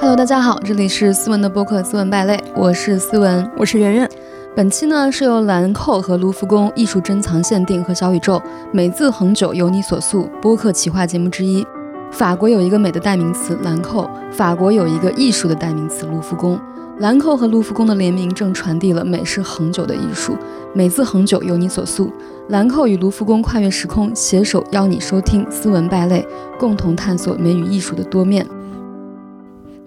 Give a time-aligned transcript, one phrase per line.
[0.00, 4.08] Hello，大家好，这里是思文的播客《斯文败类》，我是思文，我是圆圆。
[4.54, 8.40] 本期呢是由兰蔻和卢浮宫艺术珍藏限定和小宇宙
[8.72, 11.66] 美字恒久由你所塑播客企划节目之一。
[12.12, 16.60] 法国有一个美的代名词兰蔻，法国有一个艺术的代名词卢浮宫。
[17.00, 20.36] 兰蔻和卢浮宫的联名正传递了美是恒久的艺术，
[20.72, 22.08] 美字恒久由你所塑。
[22.50, 26.26] 兰蔻与卢浮宫跨越时空，携手邀你收听《斯文败类》，
[26.58, 28.46] 共同探索美与艺术的多面。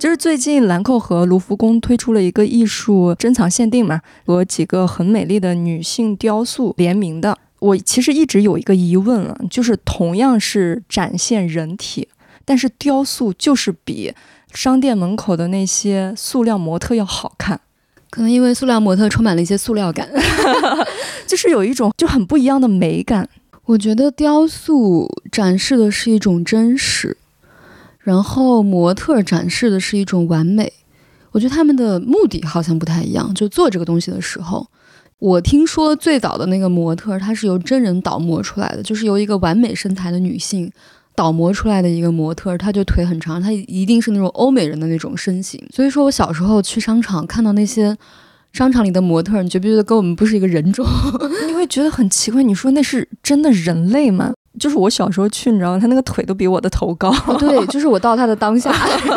[0.02, 7.38] 就是最近兰蔻和卢浮宫推出了一个艺术珍藏限定嘛，和几个很美丽的女性雕塑联名的。
[7.60, 12.08] 我其实一直有一个疑问啊，就是同样是展现人体，
[12.44, 14.12] 但是雕塑就是比。
[14.52, 17.62] 商店门口的那些塑料模特要好看，
[18.10, 20.10] 可能因为塑料模特充满了一些塑料感
[21.28, 23.30] 就是有一种就很不一样的美感。
[23.66, 27.16] 我觉得雕塑展示的是一种真实，
[28.04, 30.72] 然后模特展示的是一种完美。
[31.32, 33.34] 我觉得他们的目的好像不太一样。
[33.34, 34.68] 就做这个东西的时候，
[35.20, 40.72] 我听说最早的那个模特，它是由真人倒模出来的，就是由一个完美身材的女性。
[41.14, 45.62] 倒模出来的一个模特，她就腿很长，她一定是那种欧美人的那种身形。
[45.70, 47.96] 所以说我小时候去商场看到那些
[48.54, 50.86] 商场里的模特，你觉不觉得跟我们不是一个人种？
[51.48, 52.42] 你会觉得很奇怪。
[52.42, 54.34] 你说那是真的人类吗？
[54.60, 55.80] 就是我小时候去，你知道吗？
[55.80, 57.12] 他那个腿都比我的头高。
[57.40, 58.74] 对， 就是我到他的当下，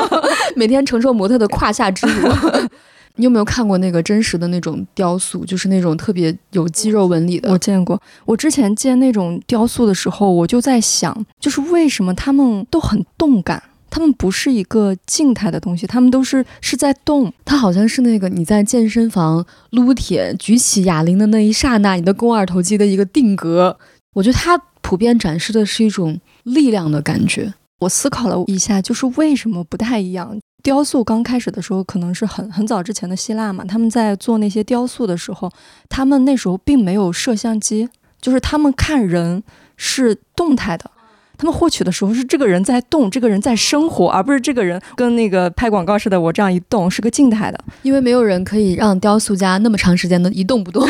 [0.57, 2.29] 每天承受模特的胯下之辱。
[3.17, 5.45] 你有没有看过那个真实的那种雕塑？
[5.45, 7.49] 就是那种特别有肌肉纹理的。
[7.53, 8.01] 我见过。
[8.25, 13.63] 我之前见那种雕塑的时候，我就在想，就是为什么他们都很动感？
[13.89, 17.33] 他们不是一个静态的东西，他们都是是在动。
[17.45, 23.79] 它好像是那个你在健身房撸铁举起哑铃的那一刹那，你的肱二头肌的一个定格。
[24.15, 27.55] 我觉得它普遍展示的是一种力量的感觉。
[27.81, 30.39] 我思考了一下，就是为什么不太一样？
[30.63, 35.51] 雕塑刚开始的时候，可能是很很早之前的希腊嘛，他们在做那些雕塑的时候，
[35.89, 37.89] 他们那时候并没有摄像机，
[38.21, 39.43] 就是他们看人
[39.79, 40.91] 是动态的。
[41.37, 47.59] 他们获取的时候是这个人在动，这个人在生活，而不是这个人跟那个拍广告似的，我这样一动是个静态的。
[47.83, 50.87] 因为没有人可以让雕塑家那么长时间的一动不动，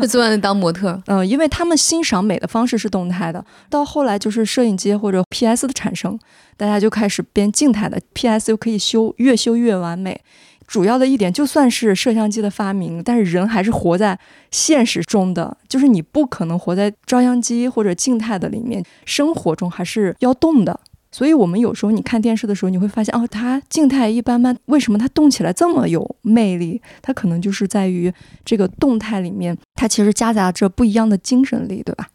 [0.00, 1.00] 就坐在那当模特。
[1.06, 3.44] 嗯，因为他们欣赏美的方式是动态的。
[3.68, 6.18] 到后来就是摄影机或者 PS 的产生，
[6.56, 10.20] 大家就开始变静态的，PS 又可以修，越修越完美。
[10.68, 14.16] 主要的一点，就算是摄像机的发明，但是人还是活在
[14.50, 20.78] 现实中的，就是你不可能活在照相机或者静态的里面，生活中还是要动的。
[21.10, 26.82] 所以，我们有时候你看电视的时候，你会发现，哦，它静态一般般，为什么它动起来这么有魅力？
[27.00, 28.12] 它可能就是在于
[28.44, 32.08] 这个动态里面，它其实夹杂着不一样的精神力，对吧？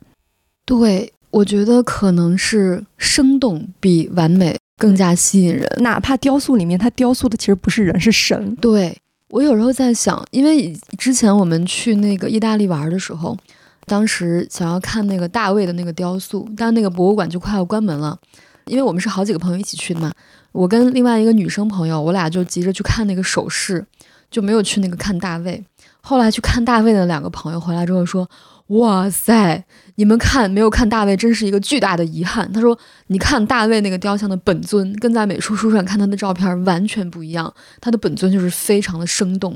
[0.63, 4.55] 对，我觉得可能是生动比完美。
[4.83, 8.53] 更加吸引人，哪怕雕塑里面它雕塑的其实不是人，是神。
[8.57, 8.93] 对
[9.29, 13.37] 我有时候在想，因为之前我们去那个意大利玩的时候，
[13.85, 18.19] 当时想要看那个大卫的那个雕塑，但那个博物馆就快要关门了，
[18.65, 20.11] 因为我们是好几个朋友一起去的嘛，
[20.51, 23.85] 我跟另外一个女生朋友，我俩就急着去看那个首饰，
[24.29, 25.63] 就没有去那个看大卫。
[26.01, 28.29] 后来去看大卫的两个朋友回来之后说。
[28.67, 29.65] 哇塞！
[29.95, 32.51] 你们看没有看大卫，真是一个巨大的遗憾。
[32.51, 37.53] 他说：“你看大卫那个雕像的本尊，跟在美术书上看他的照片完全不一样。
[37.81, 39.55] 他的本尊就是非常的生动。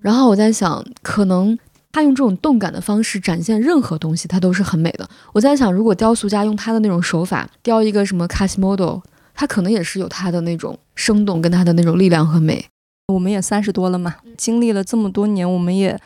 [0.00, 1.58] 然后我在想，可能
[1.92, 5.06] 他用这种动感的方式展现任何东西，他都是很美的。
[5.32, 9.02] 我在想，如果雕塑家用他的那种手法雕一个什么卡西莫多，
[9.34, 12.64] 他可能也是有他的那种生动跟他的那种力量和美。
[13.12, 16.00] 我们也三十多了嘛，经历了这么多年，我们也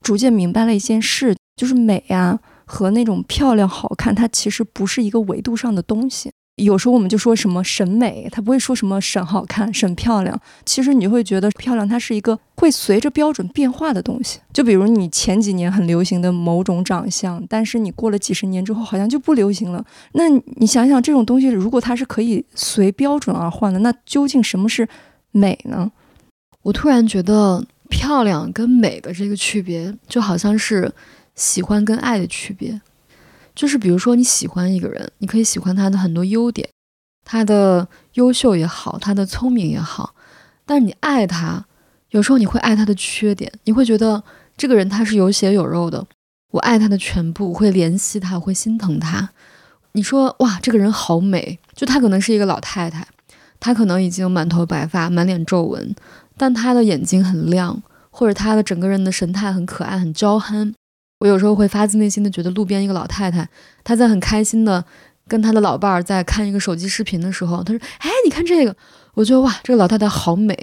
[0.00, 6.30] 逐渐明白了一件事。”就是美呀，和那种漂亮、好看，它其实不是一个维度上的东西。
[6.56, 10.40] 有时候我们就说什么审美，他不会说什么审好看、审漂亮。
[10.64, 14.40] 其实你会觉得漂亮，它是一个会随着标准变化的东西。
[14.52, 19.84] 就比如你前几年很流行的某种长相，但是你过了几十年之后，好像就不流行了。
[20.14, 24.88] 那你想想，这种东西如果它是可以随标准而换的，那究竟什么是
[25.30, 25.92] 美呢？
[26.62, 30.92] 我突然觉得漂亮跟美的这个区别，就好像是。
[31.38, 32.80] 喜欢跟爱的区别，
[33.54, 36.68] 就是比如说你喜欢一个人，你可以喜欢他的很多优点，
[37.24, 40.14] 他的优秀也好，他的聪明也好，
[40.66, 41.64] 但是你爱他，
[42.10, 44.22] 有时候你会爱他的缺点，你会觉得
[44.56, 46.04] 这个人他是有血有肉的，
[46.50, 49.30] 我爱他的全部，会怜惜他，会心疼他。
[49.92, 53.06] 你说哇，这个人好美，就他可能是一个老太太，
[53.60, 55.94] 他可能已经满头白发，满脸皱纹，
[56.36, 60.74] 但他的眼睛很亮，或者他的整个人的神态很可爱，很娇憨。
[61.20, 63.48] 我有时候会发自内心的觉得，路边一个老太太，
[63.82, 64.84] 她在很开心的
[65.26, 68.74] 跟她的老伴儿在看一个手机视频的时候，她说：“哎，你看这个。”
[69.14, 70.56] 我觉得哇，这个老太太好美，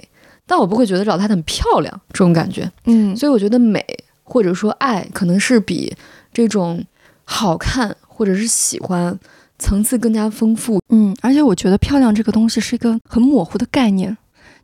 [0.46, 2.70] 但我不会觉得老太太很漂亮这种感觉。
[2.86, 3.84] 嗯，所以我觉得美
[4.22, 5.94] 或者说爱，可能是比
[6.32, 6.82] 这种
[7.24, 9.18] 好看或者是喜欢
[9.58, 10.80] 层次更加丰富。
[10.88, 14.16] 嗯，而且我觉得漂亮这个东西是一个很模糊的概念。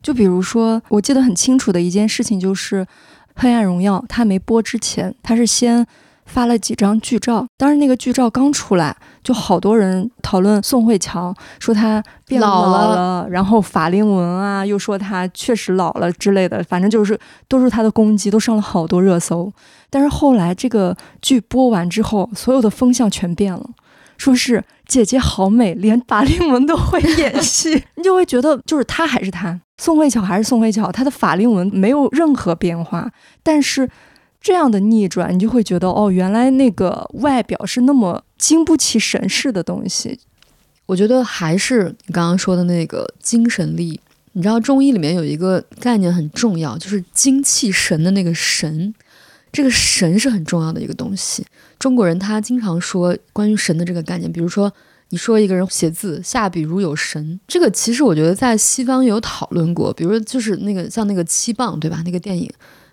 [0.03, 2.77] 就比如说，我记得很清楚的一件事情就是
[3.35, 5.87] 《黑暗荣耀》，它没播之前，它是先。
[6.25, 17.19] 发了几张剧照，当时那个剧照刚出来，就好多人讨论宋慧乔，说她变老了，然后法令纹啊，又说她确实老了之类的，反正就是
[17.49, 19.53] 都是她的攻击，都上了好多热搜。
[19.91, 23.71] 但是后来这个剧播完之后，所有的风向全变了，
[24.17, 33.11] 说是姐姐好美，连法令纹都会 演戏， 你就会觉得就是她还是她，宋慧乔还是宋慧乔，她的法令纹没有任何变化，
[33.43, 33.89] 但是。
[34.45, 40.19] 这样的逆转，你就会觉得哦，原来那个外表是那么经不起审视的东西。
[40.87, 44.01] 我觉得还是你刚刚说的那个精神力。
[44.33, 48.93] 你知道中医里面有一个概念很重要，就是精气神的那个神。
[49.53, 51.47] 这个神是很重要的一个东西。
[51.79, 54.73] 中国人他经常说关于神的这个概念，比如说
[55.13, 59.93] 你说一个人写字下笔如有神，这个其实我觉得在西方有讨论过。
[59.93, 62.03] 比如就是那个像那个七磅对吧？
[62.05, 62.51] 那个电影，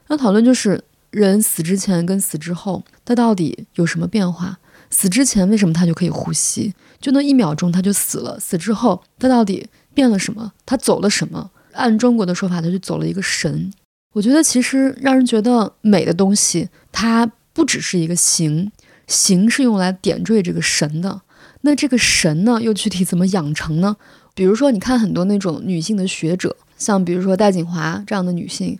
[0.07, 0.83] 那讨论就是。
[1.11, 4.59] 人死之前跟死之后，他到底有什么变化？
[4.91, 6.71] 死之前为什么他就可以呼吸？
[7.01, 8.39] 就那一秒钟他就死了。
[8.39, 10.53] 死之后他到底变了什么？
[10.67, 11.49] 他走了什么？
[11.71, 13.73] 按中国的说法，他就走了一个神。
[14.13, 18.71] 我觉得其实让人觉得美的东西，它不只是一个形，
[19.07, 21.21] 形是用来点缀这个神的。
[21.61, 23.97] 那这个神呢，又具体怎么养成呢？
[24.33, 28.77] 比如说，你看很多那种女性的学者，像比如说戴锦华这样的女性。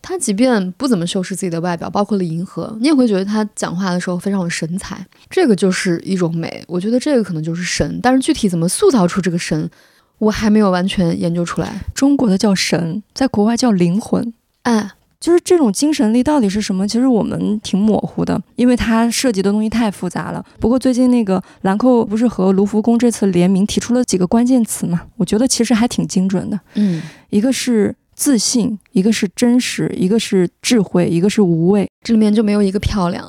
[0.00, 6.62] 她即便不怎么修饰自己的外表，包括了银河，你也会觉得她讲话的时候非常有神采，这个就是一种美。
[6.68, 9.68] 我觉得这个可能就是神，但是具体怎么塑造出这个神，
[10.18, 11.84] 我还没有完全研究出来。
[11.94, 14.32] 中国的叫神，在国外叫灵魂。
[14.62, 16.86] 哎，就是这种精神力到底是什么？
[16.86, 20.44] 其实我们挺模糊的，因为它涉及的东西太复杂了。
[20.60, 25.02] 不过最近那个兰蔻不是和卢浮宫这次联名提出了几个关键词嘛？
[25.16, 26.60] 我觉得其实还挺精准的。
[26.74, 27.94] 嗯，一个是。
[28.18, 33.24] 自信，一个是真实，一个是智慧，一个是无畏，这里面就没有一个漂亮。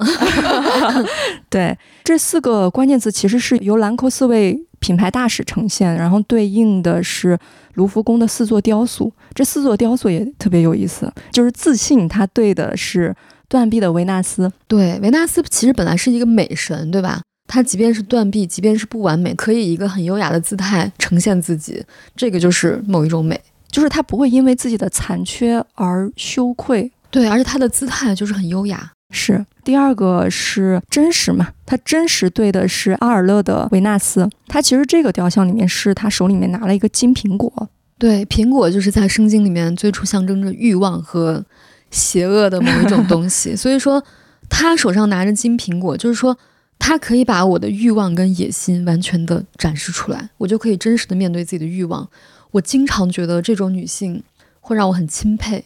[1.47, 7.37] 对，这四个关键词其实是由兰蔻四位品牌大使呈现，然后对应的是
[7.75, 9.11] 卢浮宫的四座雕塑。
[9.33, 13.15] 这四座雕塑也特别有意思，就是自信，它对的是
[13.47, 14.51] 断臂的维纳斯。
[14.67, 17.21] 对，维纳斯其实本来是一个美神，对吧？
[17.47, 21.83] 她即便是断臂，即便是不完美，可以一个很优雅的姿态呈现自己，
[22.15, 23.39] 这个就是某一种美。
[23.71, 28.91] 就是她不会因为自己的残缺而羞愧，对，而且她的姿态就是很优雅。
[29.11, 31.49] 是第二个是真实嘛？
[31.65, 41.43] 他真实对的是阿尔勒的维纳斯，他其实这个雕像里面是他手里面拿了一个金苹果，对，苹果就是在圣经里面最初象征着欲望和
[41.91, 44.03] 邪恶的某一种东西， 所以说
[44.47, 46.37] 他手上拿着金苹果，就是说
[46.77, 52.07] 他可以把我的欲望跟野心完全的展示出来，我就可以真实的面对自己的欲望。
[52.51, 54.23] 我经常觉得这种女性
[54.59, 55.65] 会让我很钦佩，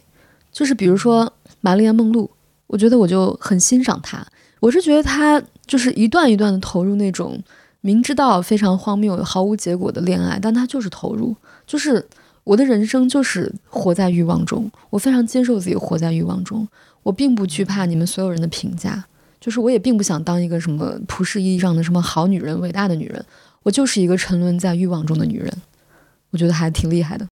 [0.52, 2.30] 就是比如说玛丽莲梦露，
[2.66, 4.26] 我觉得我就很欣赏她。
[4.60, 7.38] 我是觉得她就是一段一段的投入那种
[7.80, 11.36] 明知道非常荒谬、毫无结果的恋爱，但她就是投入。
[11.66, 12.04] 就是
[12.44, 16.66] 我的人生就是活在欲望中，我非常接受自己活在欲望中，
[17.02, 19.04] 我并不惧怕你们所有人的评价，
[19.40, 23.24] 就是我也并不想当一个什么普世意义上的什么好女人、伟大的女人，
[23.62, 25.52] 我就是一个沉沦在欲望中的女人。
[26.30, 27.26] 我觉得还挺厉害的。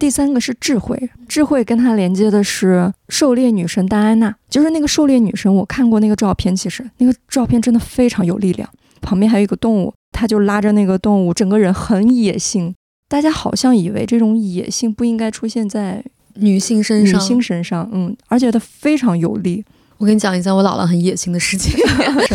[0.00, 5.54] 第三个是智慧，智慧跟它连接的是狩猎女神戴安娜，就是那个狩猎女神。
[5.54, 8.66] 我看过那个照片，其实那个照片真的非常有力量。
[9.02, 12.74] 旁边还有一个动物，它就拉着那个动物，整个人很野性。
[13.08, 16.02] 大家好像以为这种野性不应该出现在
[16.36, 19.62] 女性身上，女性身上，嗯，而且它非常有力。
[19.98, 21.78] 我跟你讲一件我姥姥很野性的事情。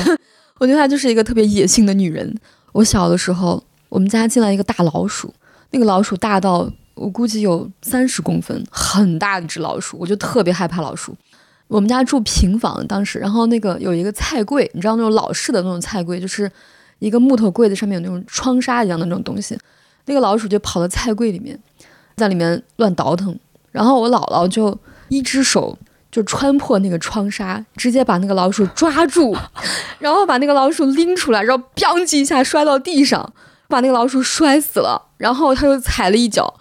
[0.62, 2.32] 我觉得她就是一个特别野性的女人。
[2.74, 5.34] 我小的时候，我们家进来一个大老鼠。
[5.72, 11.16] 那个老鼠大到我估计有三十公分，很大一只老鼠，我就特别害怕老鼠。
[11.68, 16.50] 我们家住平房，当时，然后那个有一个菜柜，你知道那种老式的那种菜柜，就是
[17.00, 19.58] 一个木头柜子，上面有那种窗纱一样的那种东西。
[20.06, 21.60] 那个老鼠就跑到菜柜里面，
[22.16, 23.38] 在里面乱倒腾。
[23.72, 24.78] 然后我姥姥就
[25.10, 25.78] 一只手
[26.10, 29.36] 就穿破那个窗纱，直接把那个老鼠抓住，
[30.00, 33.34] 然后把那个老鼠拎出来，然后“砰”叽一下摔到地上。
[33.68, 36.54] 把那个老鼠摔死了，然后他又踩了一脚，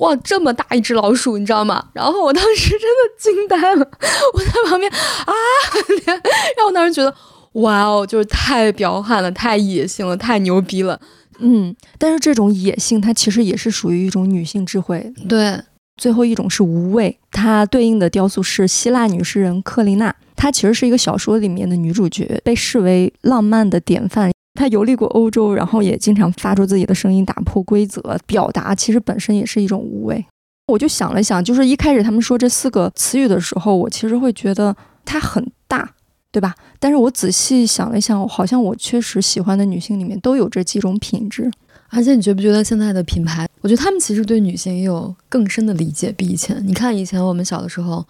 [0.00, 1.82] 哇，这么大一只老鼠，你知道吗？
[1.94, 3.86] 然后我当时真的惊呆了，
[4.34, 5.32] 我在旁边啊，
[6.06, 6.18] 然
[6.62, 7.14] 后我当时觉得，
[7.52, 11.00] 哇哦，就是太彪悍了，太野性了，太牛逼了。
[11.38, 15.12] 嗯，但是这种野性，它其实也是属于一种女性智慧。
[15.28, 15.58] 对，
[15.96, 24.30] 最后一种是无畏，它对应的雕塑是希腊女诗人克丽娜，她其实是一个小说里面的女主角，被视为浪漫的典范。
[24.60, 30.22] 她游历过欧洲，然后也经常发出自己的声音，打破规则，表达其实本身也是一种无畏。
[30.66, 34.76] 我就想了想，就是一开始他们说这四个词语的时候，我其实会觉得
[35.06, 35.94] 它很大，
[36.30, 36.54] 对吧？
[36.78, 41.50] 但是我仔细想了一想，好像我确实喜欢的女性里面都有这几种品质。
[41.88, 46.62] 而且你觉不觉得现在的品牌，我觉得他们其实对女性也有更深的理解，比以前。
[46.66, 48.06] 你看以前我们小的时候，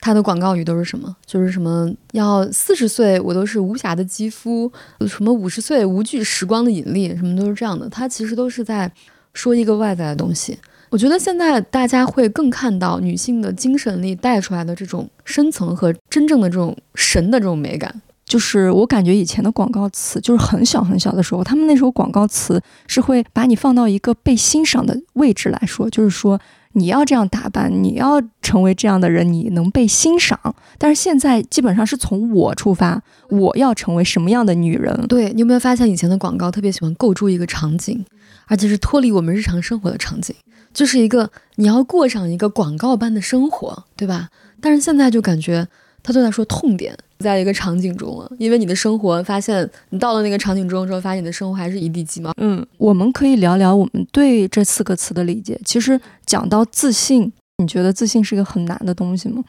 [0.00, 1.16] 它的广告语都是什么？
[1.26, 4.70] 就是什么要四十岁我都是无瑕的肌肤，
[5.08, 7.88] 什么五十岁无惧时光的引力，什么都是这样的。
[7.88, 8.90] 它其实都是在
[9.32, 10.58] 说一个外在的东西。
[10.88, 18.00] 我觉得现在大家会更看到女性的精神力带出来的这种深层和真正的这种神的这种美感。
[18.26, 26.40] 就是我感觉以前的广告词，就是很小很小的时候，他们那时候广告词是会把你放到一个被欣赏的位置来说，就是说
[26.72, 30.56] 你要这样打扮，你要成为这样的人，你能被欣赏。
[30.76, 35.06] 但是现在基本上是从我出发，我要成为什么样的女人？
[35.06, 38.04] 对你有没有发现，以前的广告特别喜欢构筑一个场景，
[38.46, 40.34] 而且是脱离我们日常生活的场景，
[40.74, 44.30] 就是一个你要过上一个广告般的生活，对吧？
[44.60, 45.68] 但是现在就感觉
[46.02, 46.98] 他都在说痛点。
[47.18, 52.32] 在一个场景中了，因为你的生活发现你到了那个场景中之后，发现你的生活还是一地鸡毛。
[52.36, 55.58] 嗯，我们可以聊聊我们对这四个词的理解。
[55.64, 59.42] 其实讲到自信，你觉得自信是一个很难的东西吗？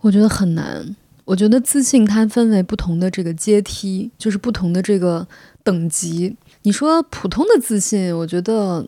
[0.00, 0.94] 我觉得很难。
[1.24, 5.26] 我觉得自信它分为不同的这个阶梯，就是不同的这个
[5.64, 6.34] 等级。
[6.62, 8.86] 你说普通的自信，我觉得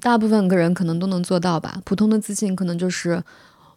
[0.00, 1.80] 大部分个人可能都能做到吧。
[1.84, 3.22] 普通的自信可能就是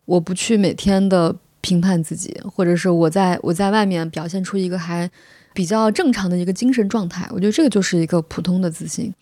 [0.06, 1.36] 我不去每天的。
[1.62, 5.10] 评判自己，或者是我在我在外面表现出一个还
[5.54, 9.14] 比较正常的一个精神状态，我觉得这个就是一个普通的自信。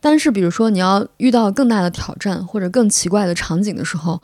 [0.00, 4.22] 但是，比如说你要遇到更大的挑战或者更奇怪的场景的时候，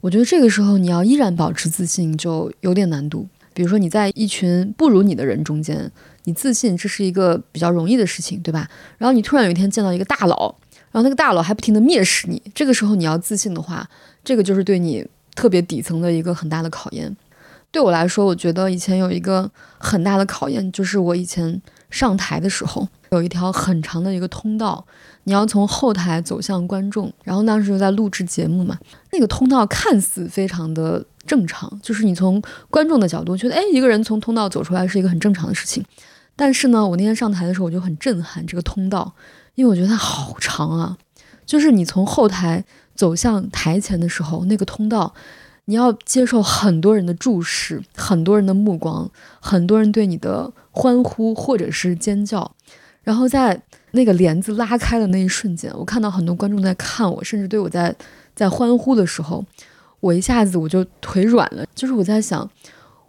[0.00, 3.26] 我觉得这个时候你要依然保持自信就有点难度。
[3.52, 5.90] 比如说你在一群不如你的人中间，
[6.24, 8.68] 你自信这是一个比较容易的事情，对吧？
[8.98, 10.54] 然后你突然有一天见到一个大佬，
[10.92, 13.88] 然后那个大佬还不停的蔑视你，这个时候你要自信的话，
[14.22, 15.06] 这个就是对你。
[15.34, 17.16] 特别底层的一个很大的考验，
[17.70, 24.84] 对我来说，我觉得以前有一个很大的考验，就是我以前上台的时候，有一条很长的一个通道，
[25.24, 28.76] 你要从后台走向观众，然后当时就在录制节目嘛，
[29.12, 35.84] 那个通道看似非常的正常，就是你从观众的角度觉得，哎，一个人从通道走出来是一个很正常的事情，
[36.34, 39.14] 但是呢，我那天上台的时候，我就很震撼这个通道，
[39.54, 40.98] 因为我觉得它好长啊，
[41.46, 42.64] 就是你从后台。
[43.00, 45.14] 走向台前的时候，那个通道，
[45.64, 52.54] 你要接受很多人的注视，很多人的目光，很多人对你的欢呼或者是尖叫。
[53.02, 57.96] 然后在那个帘子拉开的那一瞬间，我看到很多观众在看我，甚至对我在
[58.34, 59.42] 在欢呼的时候，
[60.00, 61.64] 我一下子我就腿软了。
[61.74, 62.50] 就是我在想，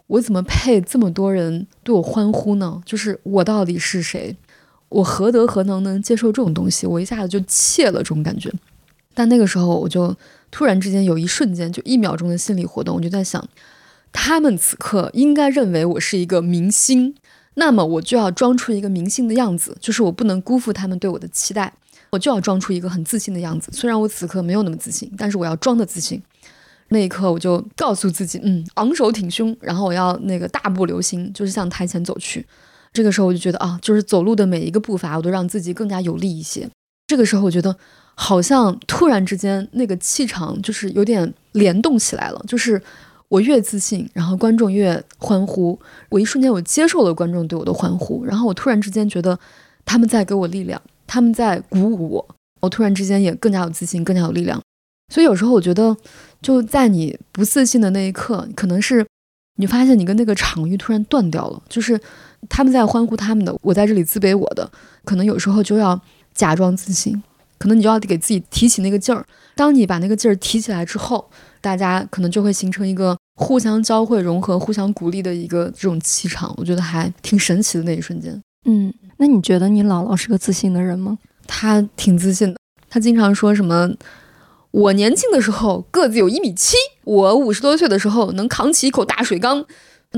[0.06, 2.80] 我怎么配这么多人对我欢呼呢？
[2.86, 4.34] 就是我到底是谁？
[4.88, 6.86] 我何德何能能接受这种东西？
[6.86, 8.50] 我一下子就怯了，这种感觉。
[9.14, 10.14] 但那个时候，我就
[10.50, 13.46] 突然之间有一瞬间，就一秒钟的心理活动，我就在想，
[14.12, 17.14] 他们此刻应该认为我是一个明星，
[17.54, 21.72] 那么我就要装出一个明星的样子，就是我不能辜负他们对我的期待，
[22.10, 23.70] 我就要装出一个很自信的样子。
[23.72, 26.22] 虽然我此刻没有那么自信，但是我要装的自信。
[26.88, 32.46] 那一刻，我就告诉自己，嗯，昂首挺胸，然后我要那个大步流星，就是向台前走去。
[32.92, 36.68] 这个时候，我就觉得啊，就是走路的每一个步伐，我都让自己更加有力一些。
[37.06, 37.76] 这个时候，我觉得。
[38.14, 42.44] 好像突然之间，那个气场就是有点联动起来了。
[42.46, 42.80] 就是
[43.28, 45.78] 我越自信，然后观众越欢呼。
[46.10, 49.38] 我一瞬间，我接受了观众对我的欢呼，然后我突然之间觉得
[49.84, 52.36] 他们在给我力量，他们在鼓舞我。
[52.60, 54.60] 我突然之间也更加有自信，更加有力量。
[55.12, 55.96] 所以有时候我觉得，
[56.40, 59.04] 就在你不自信的那一刻，可能是
[59.56, 62.00] 你发现你跟那个场域突然断掉了，就是
[62.48, 64.70] 他们在欢呼他们的，我在这里自卑我的。
[65.04, 66.00] 可能有时候就要
[66.32, 67.20] 假装自信。
[67.62, 69.24] 可能你就要给自己提起那个劲儿。
[69.54, 76.52] 当你把那个劲儿提起来之后，大家可能就会形成一个互相交汇、融合、互相鼓励的一个这种气场。
[76.56, 78.42] 我觉得还挺神奇的那一瞬间。
[78.64, 81.16] 嗯，那你觉得你姥姥是个自信的人吗？
[81.46, 82.58] 她挺自信的。
[82.90, 83.88] 她经常说什么
[84.72, 89.64] ：“我年轻的时候个子有一米七，我五十多岁的时候能扛起一口大水缸。”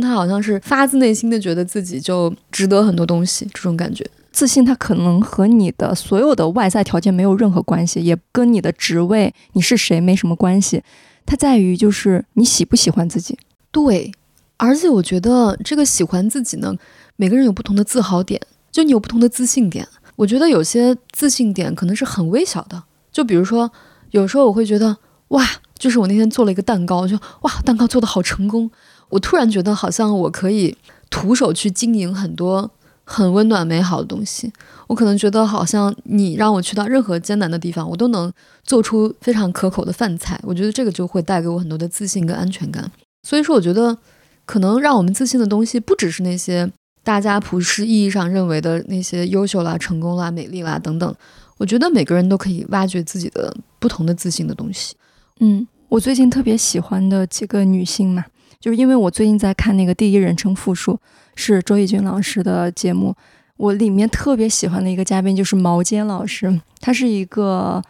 [0.00, 4.02] 她好像是发自内心的觉得自己就值得很多东西，这种感觉。
[4.34, 10.82] 自信，它可能和你的所有的外在条件没有任何关系，也跟你的职位、你是谁没什么关系。
[11.24, 13.38] 它在于就是你喜不喜欢自己。
[13.70, 14.10] 对，
[14.56, 16.74] 而且我觉得这个喜欢自己呢，
[17.14, 18.40] 每个人有不同的自豪点，
[18.72, 19.86] 就你有不同的自信点。
[20.16, 23.70] 我觉得有些自信点可能是很微小的，就比如说，
[24.10, 24.96] 有时候我会觉得，
[25.28, 25.48] 哇，
[25.78, 28.68] 就是我那天做了一个蛋糕，就哇，蛋糕做的好成功，
[29.10, 30.76] 我突然觉得好像我可以
[31.08, 32.68] 徒手去经营很多
[33.04, 34.52] 很温暖美好的东西。
[34.86, 38.32] 我可能觉得好像你让我去到任何艰难的地方，我都能
[38.62, 40.38] 做出非常可口的饭菜。
[40.42, 42.90] 我觉得这个就会带给我很多的自信跟安全感。
[43.22, 43.96] 所以说，我觉得
[44.44, 46.70] 可能让我们自信的东西，不只是那些。
[47.02, 51.14] 大家普世意义上认为的那些优秀啦、成功啦、美丽啦等等，
[51.58, 54.96] 我觉得每个人都可以挖掘自己的不同的自信的东西。
[55.40, 58.24] 嗯，我最近特别喜欢的几个女性嘛，
[58.60, 60.98] 就是因为我最近在看那个第一人称复述，
[61.34, 63.14] 是周轶君老师的节目。
[63.56, 67.80] 我里面特别喜欢的一个嘉宾就是毛尖老师，他是一个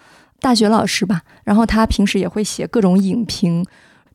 [0.40, 3.64] 大学老师吧，然后他平时也会写各种影评。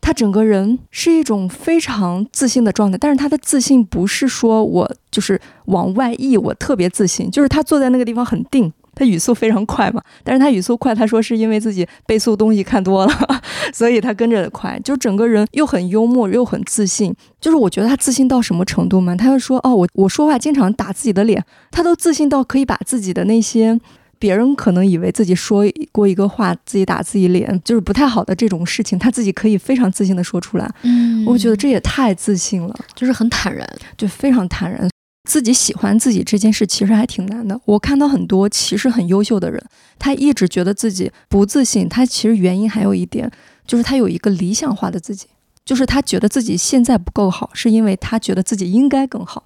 [0.01, 10.01] 他整个人是一种非常自信的状态，但是他的自信不是说我就是往外溢，我特别自信，就是他坐在那个地方很定，他语速非常快嘛。
[10.25, 13.13] 但是他语速快，他说是因为自己背诵东西看多了，
[13.73, 17.15] 所以他跟着快，就整个人又很幽默又很自信。
[17.39, 19.15] 就是我觉得他自信到什么程度嘛？
[19.15, 21.41] 他就说哦，我我说话经常打自己的脸，
[21.71, 23.79] 他都自信到可以把自己的那些。
[24.21, 25.63] 别人可能以为自己说
[25.93, 30.69] 过一个话，自己打自己脸，就是不太好的这种事情，他自己可以非常自信的说出来。
[30.81, 33.65] 嗯，我觉得这也太自信了，就是很坦然，
[33.97, 34.89] 就非常坦然。
[35.29, 37.61] 自己喜欢自己这件事其实还挺难的。
[37.65, 39.63] 我看到很多其实很优秀的人，
[39.99, 43.31] 他一直觉得自己不自信，他其实原因还有一点，
[43.67, 45.27] 就是他有一个理想化的自己，
[45.63, 49.43] 就是他觉得自己现在不够好，是因为他觉得自己应该更好。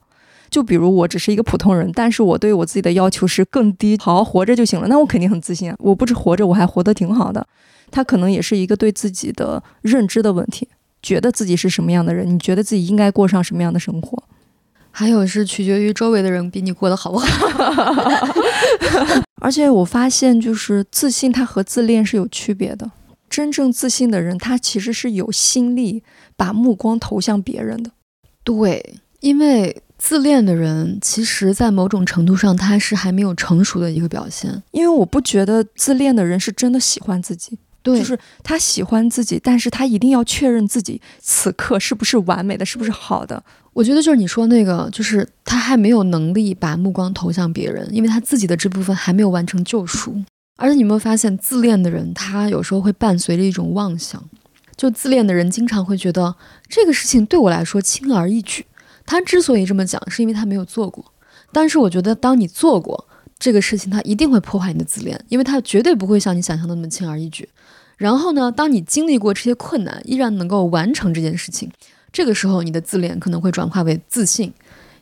[0.49, 4.87] 就比如我只是一个普通人，但是我对我自己的要求是更低，好好活着就行了。
[4.87, 5.75] 那我肯定很自信啊！
[5.79, 7.45] 我不止活着，我还活得挺好的。
[7.91, 10.65] 他可能也是一个对自己的认知的问题，
[11.01, 14.23] 觉得自己是什么样的人，你觉得自己应该过上什么样的生活，
[14.93, 17.27] 还有是取决于周围的人比你过得好不好。
[19.41, 22.89] 而且我发现，就是自信，它和自恋是有区别的。
[23.29, 26.03] 真正自信的人，他其实是有心力
[26.37, 27.91] 把目光投向别人的。
[28.43, 29.81] 对，因为。
[29.95, 34.61] 自恋的人，其实，在某种程度上，他是还没有成熟的一个表现。
[34.71, 43.43] 因为我不觉得自恋的人是真的喜欢自己，对，就是他喜欢自己，但是他一定要确认自己此刻是不是完美的，是不是好的。
[43.73, 50.23] 我觉得就是你说那个，就是他还没有能力把目光投向别人，因为他自己的这部分还没有完成救赎。
[50.55, 54.23] 而且你有没有发现，自恋的人他有时候会伴随着一种妄想，
[54.77, 56.35] 就自恋的人经常会觉得
[56.69, 58.65] 这个事情对我来说轻而易举。
[59.05, 61.03] 他之所以这么讲，是因为他没有做过。
[61.51, 67.49] 但是我觉得，当你做过这个事情，他一定会破坏你的自恋，因为他绝对不会像你想象的那么轻而易举。
[68.03, 71.71] 然后呢，当你经历过这些困难，依然能够完成这件事情，
[72.11, 74.51] 这个时候你的自恋可能会转化为自信，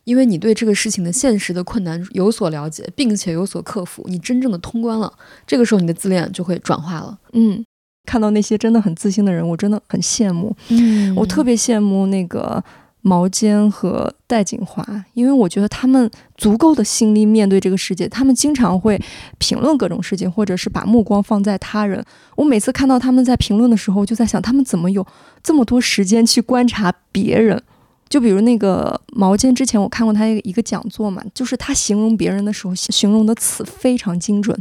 [0.04, 5.12] 因为你对这个事情的现实的困难有所了解，并且有所克服，你真正的通关了。
[5.48, 7.18] 这个时候你的自恋就会转化了。
[7.34, 7.66] 嗯，
[8.06, 10.56] 看到那些真的很自信的人，我真的很羡慕。
[10.70, 12.64] 嗯，我特别羡慕那个。
[13.04, 19.02] 毛尖和戴锦华，因为我觉得他们足够的心力面对这个世界，他们经常会
[19.40, 22.04] 评论各种事情，或者是把目光放在他人。
[22.36, 25.06] 我每次看到他们在评论的时候，就在想，他们怎么有
[25.42, 27.60] 这么多时间去观察别人？
[28.08, 34.56] 就比如那个毛尖，之前我看过他一个讲座嘛，就是他形容别人的时候，形容的词非常精准。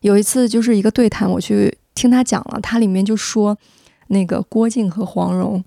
[0.00, 3.56] 有一次就是一个对谈，我去听他讲了，他里面就说
[4.08, 5.62] 那个郭靖和黄蓉，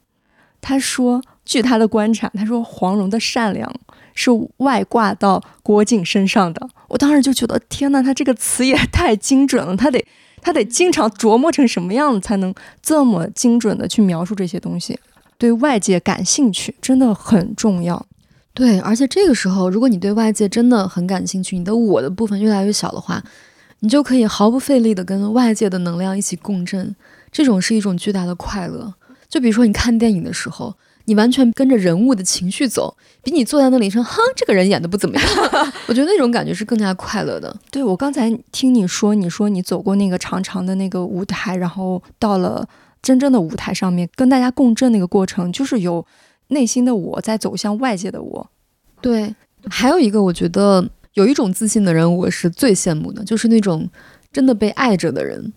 [0.59, 1.21] 他说。
[1.49, 3.67] 据他的观察，他说黄蓉的善良
[4.13, 6.69] 是外挂到郭靖身上的。
[6.87, 9.75] 我当时就觉得，天呐，他这个词也太精准了。
[9.75, 10.05] 他得
[10.43, 14.99] 他得经常琢磨成什么样子，才能这么精准的去描述这些东西。
[15.39, 18.05] 对外界感兴趣真的很重要。
[18.53, 23.23] 对，而且这个时候，如果你对外界真的很感兴趣，你的我的部分越来越小的话，
[23.79, 26.95] 你就可以毫不费力的跟外界的能量一起共振。
[27.31, 28.93] 这种是一种巨大的快乐。
[29.27, 30.75] 就比如说你看电影的时候。
[31.09, 35.25] 你完全跟着人物的情绪走，比你坐在那里说“哼，这个人演的不怎么样”，
[35.89, 37.53] 我觉得那种感觉是更加快乐的。
[37.71, 42.63] 对我刚才听你说，你说你走过那个长长的那个舞台，然后到了
[43.01, 46.05] 真正的舞台上面跟大家共振那个过程，就是有
[46.49, 48.47] 内心的我在走向外界的我。
[49.01, 49.33] 对，
[49.67, 53.89] 还有一个我觉得有一种自信的人，我是最羡慕的，就是那种
[54.31, 55.51] 真的被爱着的人，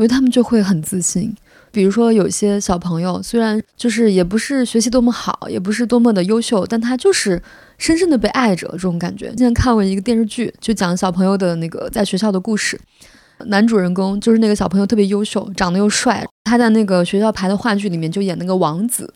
[0.00, 1.36] 我觉得他们就会很自信。
[1.70, 7.40] 比如说，有些小朋友虽然就是也不是学习多么好，也不是多么的优秀，但他就是
[7.76, 9.28] 深深的被爱着，这种感觉。
[9.32, 12.80] 之前看过一个电视剧，就讲小朋友的那个在学校的故事。
[13.44, 19.12] 男主人公就是那个小朋友特别优秀，长得又帅，他在那个学校排的话剧里面就演那个王子。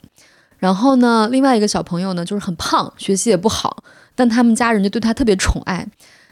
[0.58, 3.82] 然后呢，另外一个小朋友呢就是很胖，学习也不好，
[4.14, 5.86] 但他们家人就对他特别宠爱。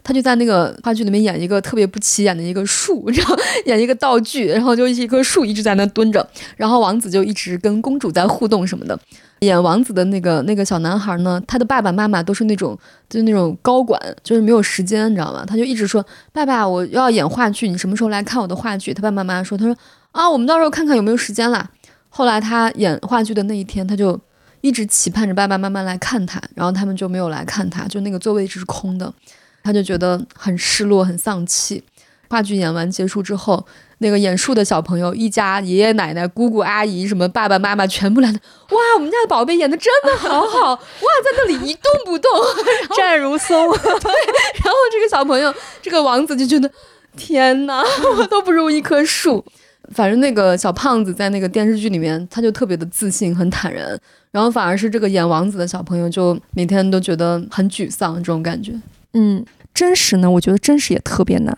[0.05, 3.37] 他就在那个话剧里面演一个特别不起眼的一个树， 然后
[3.67, 8.99] 演一个道具，然后就一棵树一直在那蹲着，然后王子就一直跟公主在互动什么的。
[9.41, 15.45] 演王子的那个那个小男孩呢，他的爸爸妈妈都是那种就是那种高管，就是没有时间，你知道吗？
[15.45, 19.77] 他就一直说：“爸爸，我要演话剧，你什么时候来看我的话剧？”他爸爸妈妈说：“他说
[20.13, 21.69] 啊，我们到时候看看有没有时间啦。”
[22.09, 24.17] 后来他演话剧的那一天，他就
[24.61, 29.13] 一直期盼着爸爸妈妈来看他，然后他们就没有来看他，就那个座位一直是空的，
[29.63, 31.83] 他就觉得很失落、很丧气。
[32.29, 33.67] 话剧演完结束之后。
[33.99, 38.41] 那个演树的小朋友，一家爷爷奶奶、姑姑阿姨，什么爸爸妈妈，全部来的。
[38.71, 40.73] 哇，我们家的宝贝演的真的好好！
[40.73, 40.79] 哇，
[41.25, 42.29] 在那里一动不动，
[42.97, 43.71] 站 如松。
[43.71, 46.69] 对，然后这个小朋友，这个王子就觉得，
[47.17, 47.81] 天哪，
[48.19, 49.45] 我都不如一棵树。
[49.95, 53.97] 反正那个小胖子在那个电视剧里面，他就特别的自信，很坦然。
[54.33, 58.73] 然后反而是这个演王子的小朋友，就每天都觉得很沮丧，这种感觉。
[59.13, 60.31] 嗯，真实呢？
[60.31, 61.57] 我觉得真实也特别难。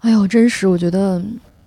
[0.00, 1.22] 哎呦，真实，我觉得。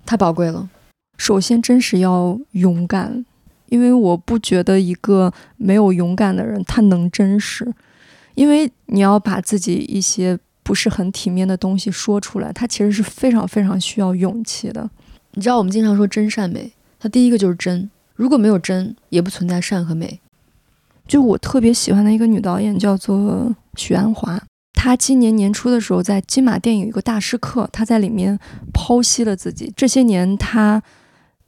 [0.08, 0.70] 太宝贵了。
[1.18, 3.26] 首先，真实要勇敢，
[3.70, 7.74] 因为我不觉得一个没有勇敢的人他能真实，
[8.36, 14.88] 因为你要把自己一些不是很体面的东西说出来，他其实是非常非常需要勇气的。
[15.32, 20.20] 你知道，我们经常说真善美，它第一个就是真，如果没有真，也不存在善和美。
[21.08, 24.40] 就我特别喜欢的一个女导演叫做许鞍华。
[24.76, 28.38] 他今年年初的时候，在金马电影有一个大师课，他在里面
[28.72, 30.80] 剖析了自己这些年他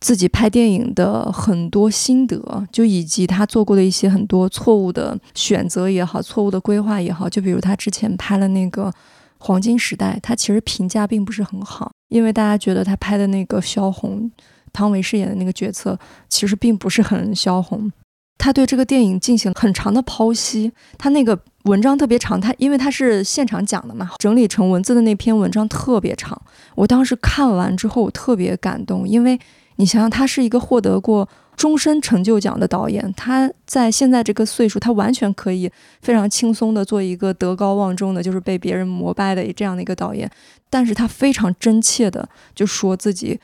[0.00, 7.28] 自己拍电影的很多心得，就以及他做过的一些很多错误的选择也好，错误的规划也好。
[7.28, 8.90] 就比如他之前拍了那个
[9.38, 14.28] 《黄金时代》，他其实评价并不是很好，因为大家觉得他拍的那个萧红，
[14.72, 15.96] 汤唯饰演的那个角色
[16.28, 17.92] 其实并不是很萧红。
[18.38, 21.38] 他对这个电影进行了很长的剖析，他那个。
[21.68, 26.40] 文章特别长，他因为他是现场讲的嘛，整理成文字的那篇文章特别长。
[26.74, 29.38] 我当时看完之后我特别感动，因为
[29.76, 40.30] 你想想，他是一个获得过终身成就奖的导演，他在现在这个岁数，他完全可以非常轻松的做一个德高望重的，就是被别人膜拜的这样的一个导演。
[40.70, 43.38] 但是他非常真切的就说自己。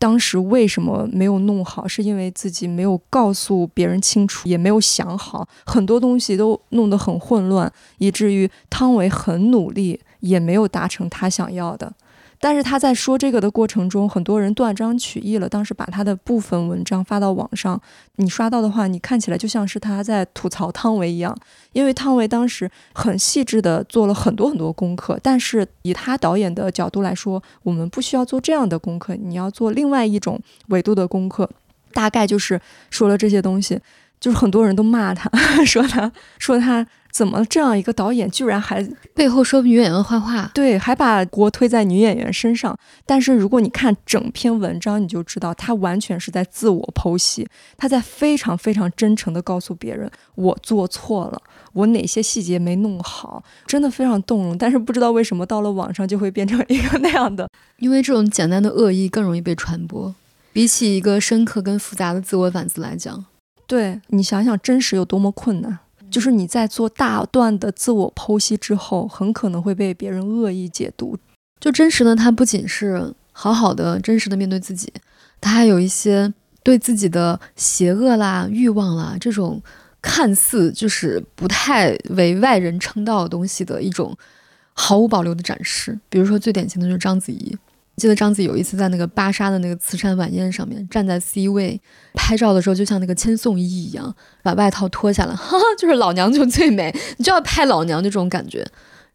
[0.00, 1.86] 当时为什么没有弄好？
[1.86, 11.92] 是因为自己没有告诉别人清楚，也没有想好，很多东西都弄得很混乱，以至于汤唯很努力，也没有达成他想要的。
[12.42, 15.46] 但是他在说这个的过程中，很多人断章取义了。
[15.46, 17.78] 当时把他的部分文章发到网上，
[18.16, 21.36] 你刷到的话，你看起来就像是他在吐槽汤唯一样。
[21.72, 31.50] 因为汤唯当时很细致的做了很多很多功课，但是以他导演的角度来说，我们不需要做这样的功课，你要做另外一种维度的功课。
[31.92, 33.78] 大概就是说了这些东西，
[34.20, 35.28] 就是很多人都骂他，
[35.64, 36.86] 说 他说他。
[37.12, 38.80] 怎么这样一个导演居然还
[39.16, 40.48] 背后说女演员坏话？
[40.54, 42.78] 对，还把锅推在女演员身上。
[43.04, 54.56] 但是如果你看整篇文章，你就知道他完全是在自我剖析，他在非常非常真诚地告诉别人我做错了，我哪些细节没弄好，真的非常动容。
[54.56, 60.14] 但是不知道为什么到了网上就会变成一个那样的，因为这种简单的恶意更容易被传播，
[60.52, 63.24] 比起一个深刻跟复杂的自我反思来讲，
[63.70, 65.78] 对你想想真实有多么困难。
[66.10, 71.16] 就是你在做大段的自我剖析之后，很可能会被别人恶意解读。
[71.60, 74.92] 就真实呢，它不仅是好好的、真实的面对自己，
[75.40, 79.62] 它还有一些对自己的邪恶啦、欲望啦这种
[80.02, 84.16] 看似就是不太为外人称道的东西的一种
[84.72, 85.96] 毫无保留的展示。
[86.08, 87.56] 比如说，最典型的就是章子怡。
[88.00, 91.78] 记得章子有一次在那个芭莎的那个慈善晚宴上面站在 C 位
[92.14, 98.66] 拍照的时候，就像那个千颂伊一样，把外套脱下来， 哈哈，就是老娘就最美，你就要拍老娘的这种感觉。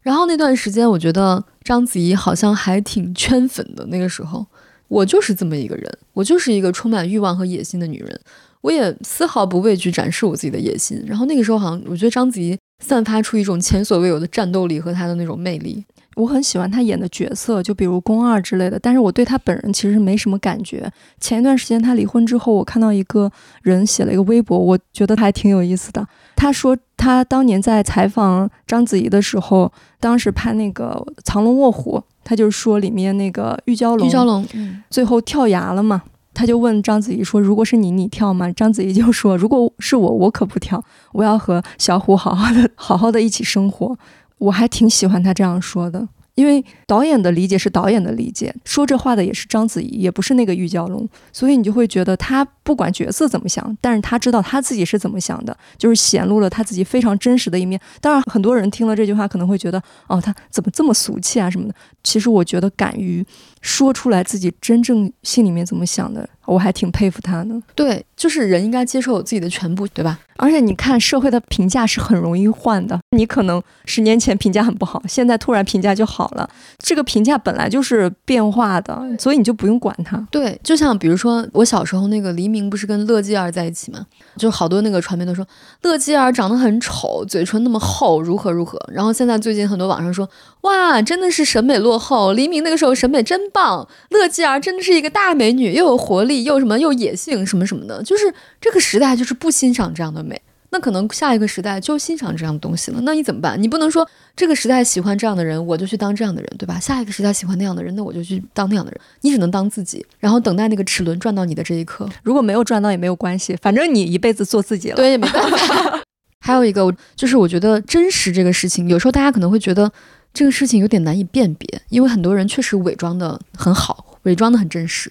[0.02, 3.84] 然后那段时间，我觉得章子怡好像还挺圈粉的。
[3.86, 4.46] 那个时候，
[4.86, 8.20] 我就是这么一个人，我就是一个充满欲望和野心的女人，
[8.60, 11.02] 我也丝毫不畏惧展示我自己的野心。
[11.04, 15.84] 然后那个时候，好像我觉得章子怡散发出一种前所未有的战斗力和她的那种魅力。
[16.16, 20.90] 我很喜欢他演的角色，就比如宫二之类的，但是我对他本人其实没什么感觉。
[21.20, 23.30] 前一段时间他离婚之后，我看到一个
[23.62, 26.06] 人写了一个微博，我觉得还挺有意思的。
[26.34, 34.46] 他说他当年在采访章子怡的时候，当时拍那个《藏龙卧虎》，他就说里面那个玉娇龙，玉娇龙
[34.88, 36.02] 最后跳崖了嘛，
[36.32, 43.98] 他就问章子怡说：“如果是你，你跳吗？”章子怡就说：“如果是我，我可不跳，我要和小虎好好的、好好的一起生活。”
[44.38, 57.80] 我还挺喜欢他这样说的，因为导演的理解是导演的理解，说这话的也是章子怡，也不是那个玉娇龙，所以你就会觉得他不管角色怎么想，但是他知道他自己是怎么想的，就是显露了他自己非常真实的一面。
[58.00, 61.74] 当然，很多人听了这句话可能会觉得，哦，他怎么这么俗气啊什么的。
[62.06, 63.26] 其实我觉得敢于
[63.60, 66.28] 说出来自己真正心里面怎么想的。
[66.46, 70.16] 我还挺佩服他的，对，就是人应该接受自己的全部，对吧？
[70.36, 72.96] 而且你看，社会的评价是很容易换的。
[73.16, 76.48] 你可能十年前评价很不好，现在突然评价就好了。
[76.78, 80.24] 这个评价本来就是变化的，所以你就不用管它。
[80.30, 84.06] 对，就像比如说我小时候那个黎明不是跟乐基儿在一起吗？
[84.36, 85.44] 就好多那个传媒都说
[85.82, 88.78] 乐基儿长得很丑，嘴唇那么厚，如何如何。
[88.92, 90.28] 然后现在最近很多网上说，
[90.66, 96.44] 哇，真的是审美落后，黎明那个时候审美真棒，乐基儿真的是一个大美女，又有活力。
[96.44, 103.00] 又什么又野性什么什么的，就是这个时代就是不欣赏这样的美，那可能下一个时代就欣赏这样的东西了。
[103.02, 103.60] 那你怎么办？
[103.60, 106.78] 你不能说这个时代喜欢这样的人，我就去当这样的人，对吧？
[106.78, 109.00] 下一个时代喜欢那样的人，那我就去当那样的人。
[109.22, 112.08] 你只能当自己，然后等待那个齿轮转到你的这一刻。
[112.22, 114.96] 如果没有转到也没有关系，反正你一辈子做自己了。
[114.96, 116.00] 对，也没办法。
[116.38, 119.90] 还有一个就是我觉得真实这个事情，有时候大家可能会觉得
[120.36, 125.10] 这个事情有点难以辨别，因为很多人确实伪装的很好，伪装的很真实。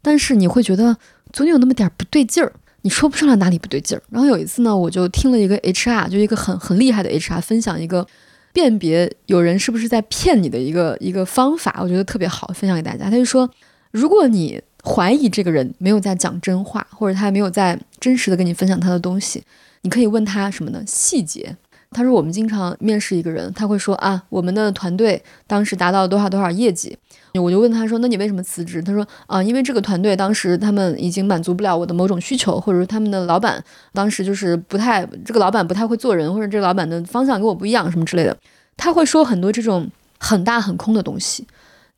[0.00, 0.96] 但是你会觉得
[1.32, 2.52] 总有那么点不对劲儿，
[2.82, 4.02] 你说不上来哪里不对劲儿。
[4.10, 8.06] 然后有一次呢，我就听了一个 HR，就一个很很厉害的 HR 分享一个
[8.52, 13.10] 辨别有人是不是在骗你的一个一个方法，我觉得特别好，分享给大家。
[13.10, 13.50] 他就说，
[13.90, 19.42] 如果你怀疑这个人没有在讲真话，或者他没有在真实的跟你分享他的东西，
[19.82, 20.80] 你可以问他什么呢？
[20.86, 21.56] 细节。
[21.90, 26.96] 他说我们经常面试一个人，他会说啊，我们的团队当时达到了多少多少业绩。
[27.34, 38.36] 我就问他说：“那你为什么辞职？”他说：“啊，因为这个团队当时他们已经满足不了我的某种需求，或者说他们的老板当时就是不太，这个老板不太会做人，或者这个老板的方向跟我不一样，什么之类的。”
[38.76, 41.46] 他会说很多这种很大很空的东西。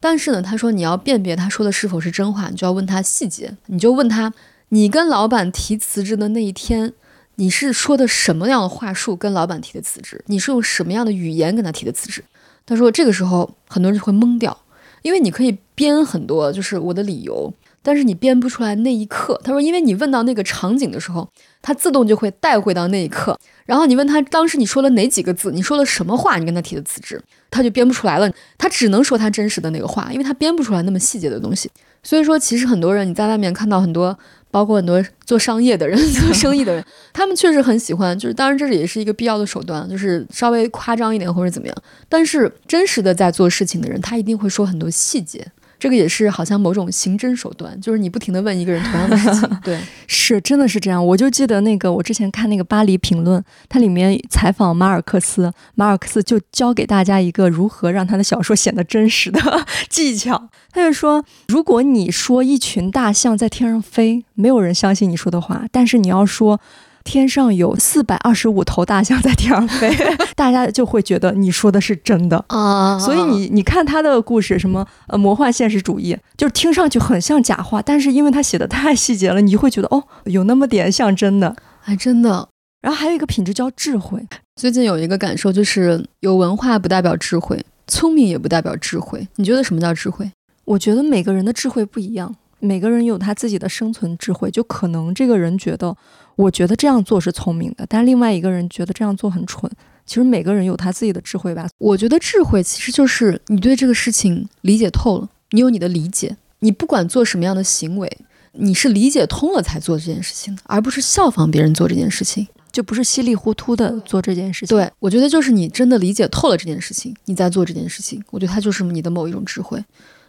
[0.01, 3.55] 但是呢，他说你要辨别他说的是否是真话，你就要问他细节。
[3.67, 4.33] 你就问他：
[4.71, 6.93] 你跟老板提辞职的那一天，
[7.37, 10.23] 你是说的什么样的话术跟老板提的辞职？
[10.27, 12.23] 你是用什么样的语言跟他提的辞职？
[12.65, 14.57] 他说这个时候很多人就会懵掉。
[15.03, 19.41] 因为你可以编很多，就是我的理由，但是你编不出来那一刻。
[19.43, 21.29] 他说，因为你问到那个场景的时候，
[21.61, 23.37] 他自动就会带回到那一刻。
[23.67, 28.31] 然后你问他当时你说了哪几个字，你说了什么话，你跟他提的辞职，他就编不出来了。
[28.57, 31.69] 他只能说他真实的那个话，因为他编不出来那么细节的东西。
[32.05, 34.17] 所以说，其实很多人你在外面看到很多。
[34.53, 41.77] 包括很多做商业的人、 做生意的人， 他们确实很喜欢，就是当然这是也是一个必要的手段，就是稍微夸张一点或者怎么样。
[42.09, 45.45] 但是真实的在做事情的人，他一定会说很多细节。
[45.83, 49.51] 这个也是好像某种刑侦手段，就是你不停的问一个人同样的事情。
[49.65, 51.05] 对，是真的是这样。
[51.05, 59.41] 我就记得那个我之前看那个《巴黎评论》，它里面采访马尔克斯，马尔克斯就教给大家一个如何让他的小说显得真实的
[59.91, 60.51] 技巧。
[60.71, 66.61] 他就说，如果你说一群大象在天上飞，没有人相信你说的话，但是你要说。
[67.05, 69.95] 天上有四百二十五头大象在天上飞，
[70.35, 72.99] 大家就会觉得你说的是真的啊。
[72.99, 82.49] 所以你你看他的故事，什么呃魔幻现实主义，就是听上去很像假话，但是因为他写的太细节了，你会觉得哦，有那么点像真的，还真的。
[82.81, 84.27] 然后还有一个品质叫智慧。
[84.61, 89.27] 最近有一个感受就是，有文化不代表智慧，聪明也不代表智慧。
[89.37, 90.31] 你觉得什么叫智慧？
[90.65, 95.97] 我觉得每个人的智慧不一样，每个人有他自己的生存智慧，就可能这个人觉得。
[96.37, 99.71] 我觉得这样做是聪明的，但另外一个人觉得这样做很蠢。
[100.05, 101.69] 其实每个人有他自己的智慧吧。
[101.79, 108.19] 我觉得智慧其实就是你对这个事情理解透了，你有你的理解，你不管做什么样的行为，
[108.53, 114.77] 你是理解通了才做这件事情的，而不是效仿别人做这件事情，就不是稀里糊涂的做这件事情。
[114.77, 119.83] 对，我觉得就是你真的理解透了这件事情，你在做这件事情，我觉得它就是你的某一种智慧。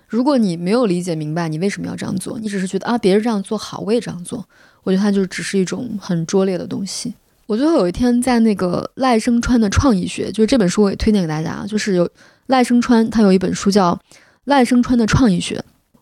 [0.07, 4.47] 如果你没有理解明白你为什么要这样做，你只是觉得啊别人这样做好，我也这样做。
[4.83, 7.13] 我觉得它就只是一种很拙劣的东西。
[7.47, 12.09] 我最后有一天在那个赖声川的创意学，就是这本书我也推荐给大家，就是有
[12.47, 13.93] 赖声川他有一本书叫
[14.45, 15.55] 《赖声川的创意学》，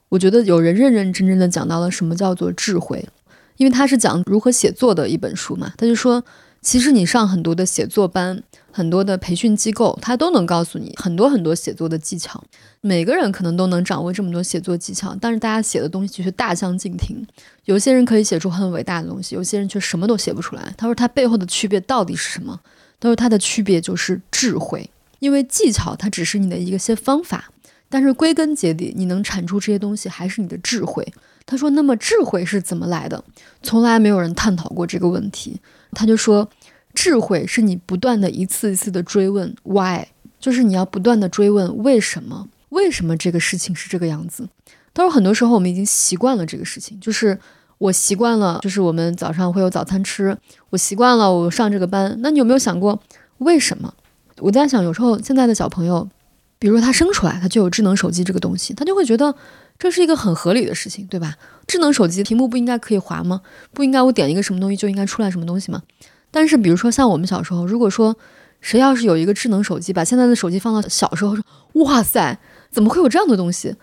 [0.09, 3.07] 我觉得有人认认真真的讲到了什么叫做智慧，
[3.57, 6.23] 因为他是讲如何写作的一本书嘛，他就说。
[6.63, 12.43] 其实你上很多的写作班，很多的培训机构，他都能告诉你很多很多写作的技巧。
[12.81, 17.25] 每个人可能都能掌握这么多写作技巧，但是大家写的东西却大相径庭。
[17.65, 20.73] 有些人可以写出很伟大的东西，有些人却什么都写不出来。
[20.77, 22.59] 他说他背后的区别到底是什么？
[22.99, 27.51] 他说他的区别就是智慧，因为技巧它只是你的一个些方法，
[27.89, 31.05] 但是归根结底，你能产出这些东西还是你的智慧。
[31.45, 33.23] 他说，那么智慧是怎么来的？
[33.63, 35.59] 从来没有人探讨过这个问题。
[35.93, 36.47] 他就说，
[36.93, 40.05] 智慧是你不断的一次一次的追问 why，
[40.39, 44.47] 就是你要不断的追问为什么，为什么这个事情是这个样子。
[44.93, 47.39] 但是很多时候我们已经习惯了这个事情，就是
[47.77, 50.37] 我习惯了，就是我们早上会有早餐吃，
[50.69, 52.17] 我习惯了我上这个班。
[52.19, 53.01] 那你有没有想过
[53.37, 53.93] 为什么？
[54.39, 56.09] 我在想，有时候现在的小朋友，
[56.59, 59.33] 比如说他生出来他就有智能手机这个东西，他就会觉得
[59.79, 61.35] 这是一个很合理的事情，对吧？
[61.67, 63.41] 智能手机屏幕不应该可以滑吗？
[63.71, 65.81] 不应该我点一个什么东西就应该出来什么东西吗？
[66.31, 68.15] 但是比如说像我们小时候，如果说
[68.61, 72.39] 谁要是有一个智能手机，把现在的手机放到小时候，说哇塞，
[72.71, 73.75] 怎么会有这样的东西？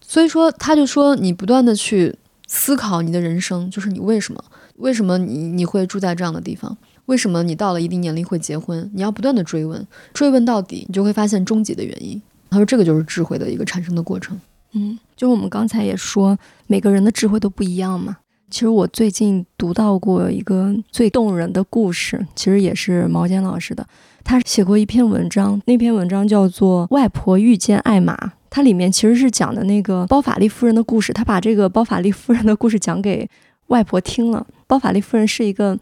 [0.00, 2.16] 所以说他就说你不断的去
[2.46, 4.42] 思考你的人生，就是你为什么？
[4.76, 6.76] 为什么你你会住在这样的地方？
[7.06, 8.90] 为什么你到了一定年龄会结婚？
[8.94, 12.20] 你要不断的追问，追问到底，你就会发现终极的原因。
[12.50, 14.38] 他说这个就是智慧的一个产生的过程。
[14.72, 18.18] 嗯，就我们刚才也说，每个人的智慧都不一样嘛。
[18.48, 23.86] 其实我最近读到过一个最动人的故事，其实也是毛尖老师的。
[24.22, 28.14] 他写过一篇文章，那篇文章叫做《外婆遇见艾玛》，
[28.48, 31.12] 它里面其实是讲的那个包法利夫人的故事。
[31.12, 33.28] 他把这个包法利夫人的故事讲给
[33.66, 34.46] 外婆听了。
[34.66, 35.78] 包法利夫人是一个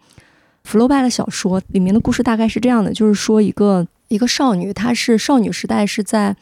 [0.65, 6.35] 福楼拜的小说，里面的故事大概是这样的：就是说一个一个少女，她是少女时代是在。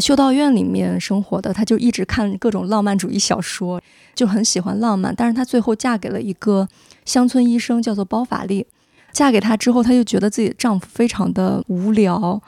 [0.00, 3.80] 修道院里面生活的，她就一直看各种浪漫主义小说，
[4.14, 5.14] 就很喜欢浪漫。
[5.16, 6.68] 但是她最后嫁给了一个
[7.04, 8.66] 乡村医生，叫做包法利。
[9.12, 12.42] 嫁给他之后，她就觉得自己的丈夫非常的无聊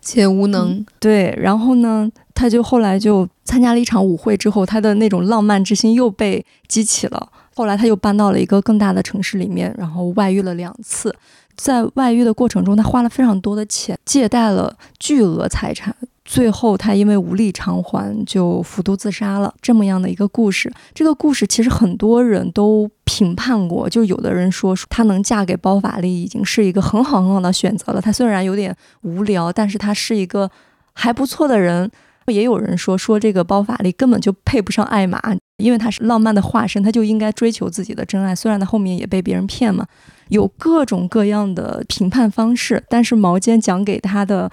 [0.00, 0.82] 且无能。
[0.98, 7.28] 对，然后呢，她就后来就参加了一场舞会之后，她的那种浪漫之心又被激起了。
[7.54, 11.14] 后来她又搬到了一个更大的城市里面，然后外遇了两次。
[11.54, 15.94] 在外遇的过程中，她花了非常多的钱，借贷了巨额财产。
[16.30, 19.54] 最后，他因为无力偿还，就服毒自杀了。
[19.62, 23.88] 这么样的一个故事，这个故事其实很多人都评判过。
[23.88, 28.00] 就有的人说，她能嫁给包法利已经是一个很好很好的选择了。
[28.02, 30.50] 她虽然有点无聊，但是她是一个
[30.92, 31.90] 还不错的人。
[32.26, 35.18] 也有人说，说这个包法利根本就配不上艾玛，
[35.56, 38.34] 因为他是浪漫的化身，他就应该追求自己的真爱。
[38.34, 39.86] 虽然他后面也被别人骗嘛，
[40.28, 42.84] 有各种各样的评判方式。
[42.90, 44.52] 但是毛尖讲给他的。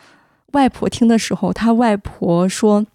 [0.55, 2.87] 外婆听的时候，她外婆说：“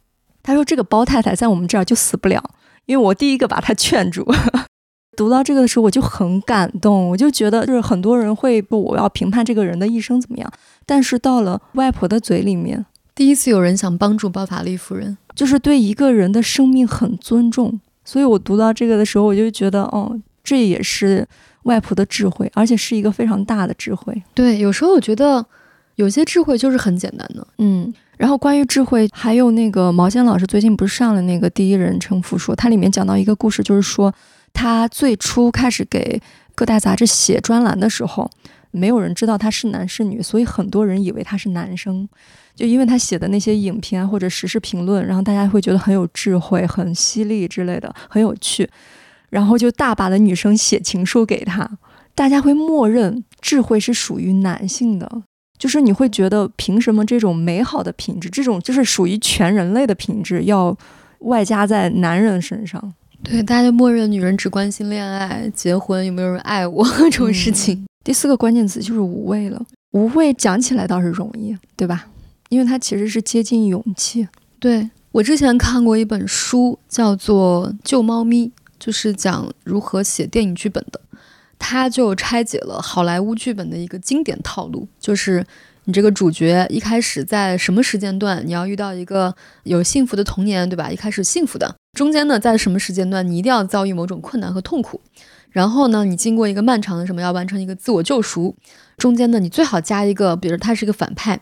[0.42, 2.42] 她说这个包太太在我们这儿就死不了，
[2.86, 4.26] 因为我第一个把她劝住。
[5.14, 10.50] ”读到这个的时候，我就很感动，我就觉得就是很多人会不我要评判这个人的一生怎么样，
[10.86, 17.78] 但是到了外婆的嘴里面，第一次有人想帮助包法利夫人，就是对一个人的生命很尊重。
[18.06, 21.28] 所以我读到这个的时候，我就觉得，哦，这也是
[21.64, 24.22] 外婆的智慧，而且是一个非常大的智慧。
[24.32, 25.44] 对，有时候我觉得。
[26.00, 27.92] 有些智慧就是很简单的，嗯。
[28.16, 34.12] 然后关于智慧，还有那个毛尖老师最近不是上了那个第一人称复述，它里面讲到一个故事，就是说
[34.52, 36.20] 他最初开始给
[36.54, 38.30] 各大杂志写专栏的时候，
[38.72, 42.06] 没有人知道他是男是女，所以很多人以为他是男生，
[42.54, 48.68] 就因为他写的那些影片或者时事评论，然后大家会觉得很有智慧、很犀利之类的，很有趣，
[49.30, 51.78] 然后就大把的女生写情书给他，
[52.14, 55.22] 大家会默认智慧是属于男性的。
[55.60, 60.74] 就是你会觉得，凭什么这种美好的品质，这种就是属于全人类的品质，要
[61.18, 62.92] 外加在男人身上？
[63.22, 67.86] 对，大家就默认女人只关心恋爱、结婚，有没有人爱我这种事情。
[68.02, 69.62] 第四个关键词就是无畏了。
[69.90, 72.06] 无畏讲起来倒是容易，对吧？
[72.48, 74.26] 因为它其实是接近勇气。
[74.58, 78.46] 对我之前看过一本书，叫做《救猫咪》，
[78.78, 80.98] 就是讲如何写电影剧本的。
[81.60, 85.44] 他就拆解了好莱坞剧本的一个经典套路，就是
[85.84, 89.32] 你这个主角一开始在什么时间段，你要遇到一个
[89.64, 90.90] 有幸福的童年，对吧？
[90.90, 95.00] 一开始幸福的，中间呢，在什么时间段你一定要遭遇某种困难和痛苦，
[95.50, 98.56] 然后呢，你经过一个漫长的什么，要完成一个自我救赎，
[98.96, 101.38] 中间呢，你最好加一个，比如他是一个反派，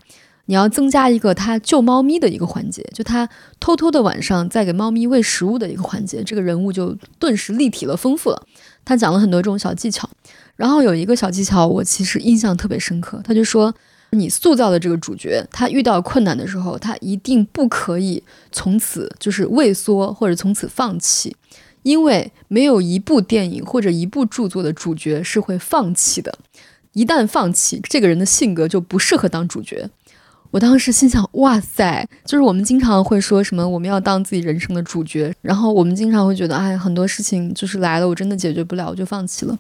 [0.49, 3.29] 你要增加一个他救猫咪的一个环节，就他
[3.61, 8.43] 偷偷的晚上在给猫咪喂食物的一个环节，这个人物就顿时立体了，丰富了。
[8.83, 10.09] 他讲了很多这种小技巧，
[10.57, 13.21] 然后有一个小技巧我其实印象特别深刻。
[13.23, 13.75] 他就说，
[14.13, 21.37] 你塑造的这个主角，他遇到困难的时候，他一定不可以从此就是畏缩或者从此放弃，
[21.83, 26.39] 因为没有一部电影或者一部著作的主角是会放弃的。
[26.95, 29.91] 一旦放弃，这个人的性格就不适合当主角。
[30.51, 39.57] 我当时心想，哇塞，就是我们经常会说什么我们要当自己人生的主角，然后我们经常会觉得，哎，很多事情就是来了，我真的解决不了，我就放弃了。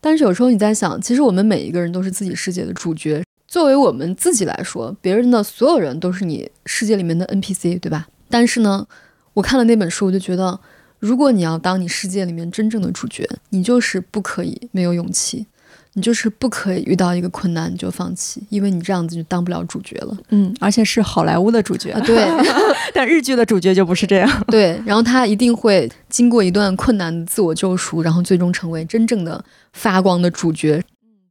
[0.00, 3.22] 但是有时候你在想，其实我们每一个人都是自己世界的主角。
[3.48, 8.06] 作为我们自己来说，别人的所有人都是你世界里面的 NPC，对吧？
[8.28, 8.86] 但是呢，
[9.34, 10.60] 我看了那本书，我就觉得，
[11.00, 15.46] 如果你要当你世界里面真正的主角，你就是不可以没有勇气。
[15.94, 20.16] 你就是不可以遇到一个困难你就放弃，因为你这样子就当不了主角了。
[20.28, 22.24] 嗯，而且是好莱坞的主角，啊，对
[22.94, 24.44] 但日剧的主角就不是这样。
[24.46, 30.80] 对，然后他一定会经过一段困难的自我救赎，然后最终成为真正的发光的主角。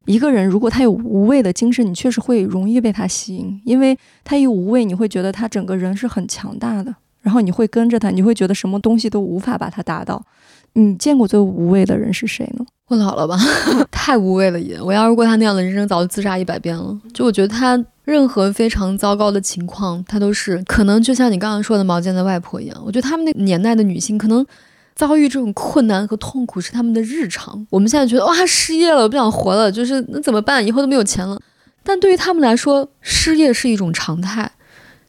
[0.06, 10.26] 一个人如果他有无畏的精神，你确实会容易被他吸引，因为他一无畏，你会觉得他整个人是很强大的，然后你会跟着他，你会觉得什么东西都无法把他打倒。
[10.80, 12.66] 你见过最无畏的人是谁呢？
[12.88, 13.38] 我老了吧，
[13.92, 14.82] 太无畏了也。
[14.82, 16.98] 我要是过他那样的人生，早就自杀一百遍了。
[17.14, 22.82] 就我觉得他任何非常糟糕的情况，他都是可能就像你刚刚说的毛尖的外婆一样。
[22.86, 24.46] 我觉得他们那个年代的女性可能。
[24.96, 27.66] 遭遇这种困难和痛苦是他们的日常。
[27.70, 30.66] 我们现在觉得哇，失业了，不想活了，就是那怎么办？
[30.68, 31.40] 以后都没有钱了。
[31.84, 34.52] 但对于他们来说，失业是一种常态，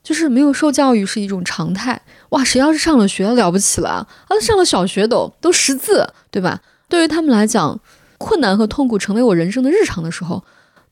[0.03, 2.01] 就是没有受教育是一种常态。
[2.31, 4.07] 哇，谁要是上了学了不起了啊？
[4.41, 6.61] 上了小学都都识字，对吧？
[6.89, 7.81] 对于他们来讲，
[8.19, 10.43] 困难和痛苦成为我人生的日常的时候，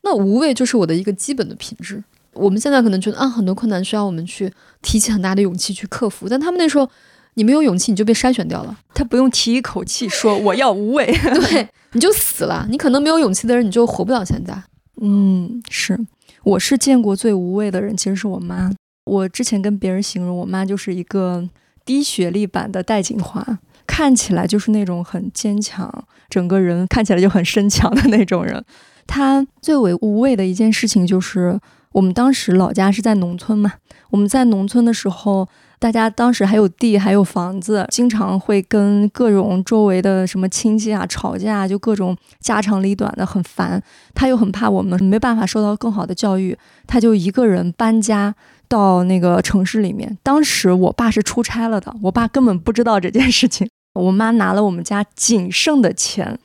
[0.01, 2.03] 那无畏就是我的一个基本的品质。
[2.33, 4.51] 我们现在可能觉得啊，很多困难需要我们去
[4.81, 6.89] 提起很大的勇气去克服，但他们那时候。
[7.35, 8.77] 你没有勇气，你就被筛选掉了。
[8.93, 12.67] 他不用提一口气说 我要无畏，对，你就死了。
[12.69, 14.61] 你可能没有勇气的人，你就活不了现在。
[14.99, 15.97] 嗯，是，
[16.43, 18.69] 我是见过最无畏的人，其实是我妈。
[19.09, 21.47] 我之前跟别人形容我妈就是一个
[21.83, 25.91] 低学历版的戴锦华，看起来就是那种很坚强，
[26.29, 28.63] 整个人看起来就很身强的那种人。
[29.07, 31.59] 她最为无畏的一件事情就是，
[31.93, 33.73] 我们当时老家是在农村嘛，
[34.11, 35.47] 我们在农村的时候。
[35.81, 43.81] 大家当时还有地，还有房子，经常会跟各种周围的什么亲戚啊吵架，就各种家长里短的，很烦。
[44.13, 48.35] 他又很怕我们没办法受到更好的教育，他就一个人搬家
[48.69, 50.17] 到那个城市里面。
[50.23, 53.67] 当时我爸是出差了的，我爸根本不知道这件事情。
[53.95, 56.39] 我妈拿了我们家仅剩的钱。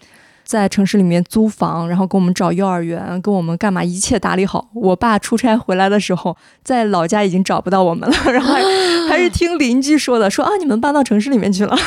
[0.46, 4.68] 在城市里面租房，然后给我们找幼儿园，给我们干嘛，一切打理好。
[4.74, 8.52] 我爸出差回来的时候，在老家已经找不到我们了， 然后
[9.08, 11.78] 还是听邻居说的，说啊，你们搬到城市里面去了 啊，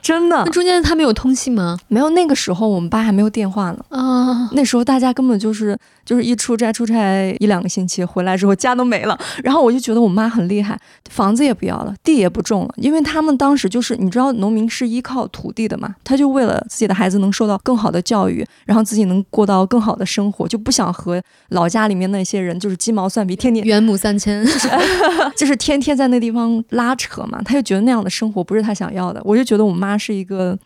[0.00, 0.42] 真的。
[0.46, 1.78] 那中间他们有通信吗？
[1.88, 9.18] 没有，那个时候我们爸还没有电话呢啊，那时候大家根本就是就是一出差出差一两个星期，回来之后家都没了。
[9.42, 10.78] 然后我就觉得我妈很厉害，
[11.10, 24.44] 房子也不要了，地也不种了，因为他们当时就是你知道农民是依靠土地的嘛，他就为了自己的孩子能受到更好的教育，然后自己能过到更好的生活，就不想和老家里面那些人就是鸡毛蒜皮，天天远母三千，
[25.36, 27.40] 就是天天在那地方拉扯嘛。
[27.44, 29.20] 他就觉得那样的生活不是他想要的。
[29.24, 30.58] 我就觉得我妈是一个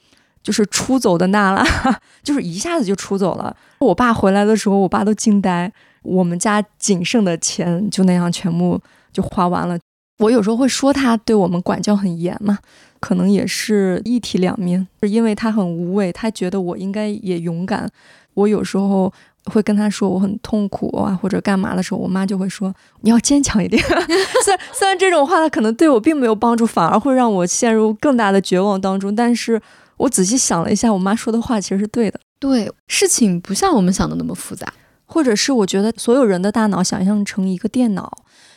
[0.47, 1.67] 就是出走的娜拉，
[2.23, 3.57] 就是一下子就出走了。
[3.81, 5.73] 我爸回来的时候，我爸都惊呆，
[6.03, 8.81] 我们家仅剩的钱就那样全部
[9.13, 9.77] 就花完了。
[10.21, 12.59] 我有时候会说他对我们管教很严嘛。
[13.01, 17.89] 可能也是一体两面，因为他很无畏，他觉得我应该也勇敢。
[18.35, 19.13] 我有时候
[19.45, 23.81] 会跟他说我很痛苦啊，或者干嘛的时候，我妈就会说你要坚强一点。
[24.43, 29.15] 虽然虽然这种话可能对我并没有帮助，反而会让我陷入更大的绝望当中。
[29.15, 29.61] 但是
[29.97, 32.21] 我仔细想了一下，我妈说的话其实是对的。
[32.39, 34.73] 对，事情不像我们想的那么复杂，
[35.07, 38.11] 或者是我觉得所有人的大脑想象成一个电脑，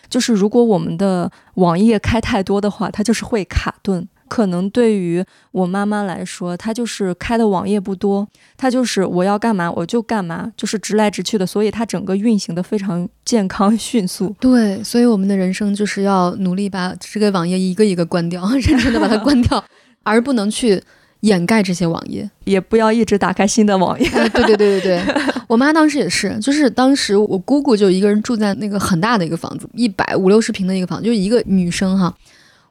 [0.09, 4.07] 就是如果我们的网页开太多的话，它就是会卡顿。
[4.27, 14.35] 可能对于我妈妈来说，她就是开的网页不多，她就是我要干嘛我就干嘛，就是直来直去的，所以她整个运行的非常健康迅速。
[14.39, 19.63] 对，所以我们的人生就是要努力把这个网页一个一个关掉，认真的把它关掉，
[20.03, 20.79] 而不能去
[21.21, 24.09] 掩盖这些网页，也不要一直打开新的网页。
[24.09, 25.15] 对对对对对，
[25.47, 32.13] 我妈当时也是，就是当时我姑姑就一个人住在那个很大的一个房子，一百五六十平的一个房，就是一个女生哈。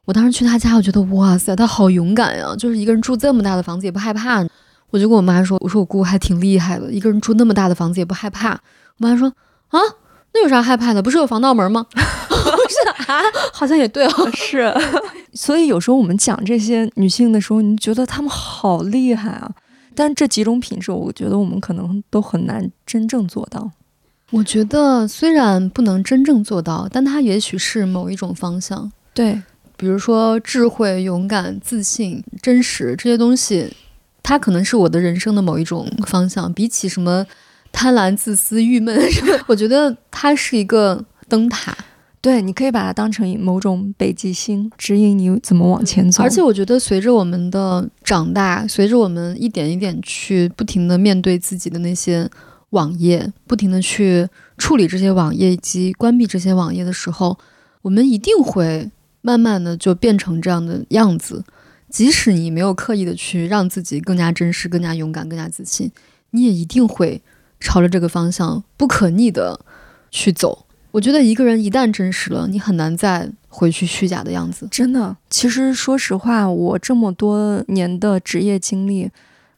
[0.04, 2.54] 我当时去她家，我觉得哇塞，她好勇敢呀！
[2.56, 4.42] 就是一个人住这么大的房子也不害怕。
[4.90, 8.52] 我就跟我妈说：“我说我姑还挺厉害的，一个人住那么大的房子也不害怕。”
[8.98, 9.30] 我妈说
[9.68, 9.78] ：“啊，
[10.32, 11.02] 那有啥害怕的？
[11.02, 11.84] 不是有防盗门吗？”
[12.68, 14.72] 我说：“啊，好像也对哦，是。
[15.34, 19.50] 所以有时候我们讲这些女性的时候，你觉得她们好厉害啊？
[19.94, 23.70] 但这几种品质，我觉得我们可能都很难真正做到。
[24.30, 28.90] 我觉得虽然不能真正做到，但它也许是某一种方向。
[29.14, 29.40] 对。
[29.76, 33.72] 比如说智慧、勇敢、自信、真实这些东西，
[34.24, 36.52] 它可能是我的人生的某一种方向。
[36.52, 37.24] 比起什么
[37.70, 39.00] 贪婪、自私、郁闷，
[39.46, 41.76] 我觉得它是一个灯塔。
[42.28, 46.22] 对，你可以把它当成某种北极星，指引你怎么往前走。
[46.22, 52.28] 而且我觉得，随着我们的长大，随着我们一点一点去不停的面对自己的那些
[52.70, 57.38] 网页，不停的去处理这些网页以及关闭这些网页的时候，
[57.82, 58.90] 我们一定会。
[59.20, 61.44] 慢慢的就变成这样的样子，
[61.90, 65.90] 即使你没有刻意的去让自己更加真实、更加勇敢、更加自信，
[66.30, 67.20] 你也一定会
[67.58, 69.60] 朝着这个方向不可逆的
[70.10, 70.66] 去走。
[70.98, 74.66] 我觉得一个人一旦真实了，你很难再回去虚假的样子。
[74.68, 79.08] 真的，其实说实话，我这么多年的职业经历，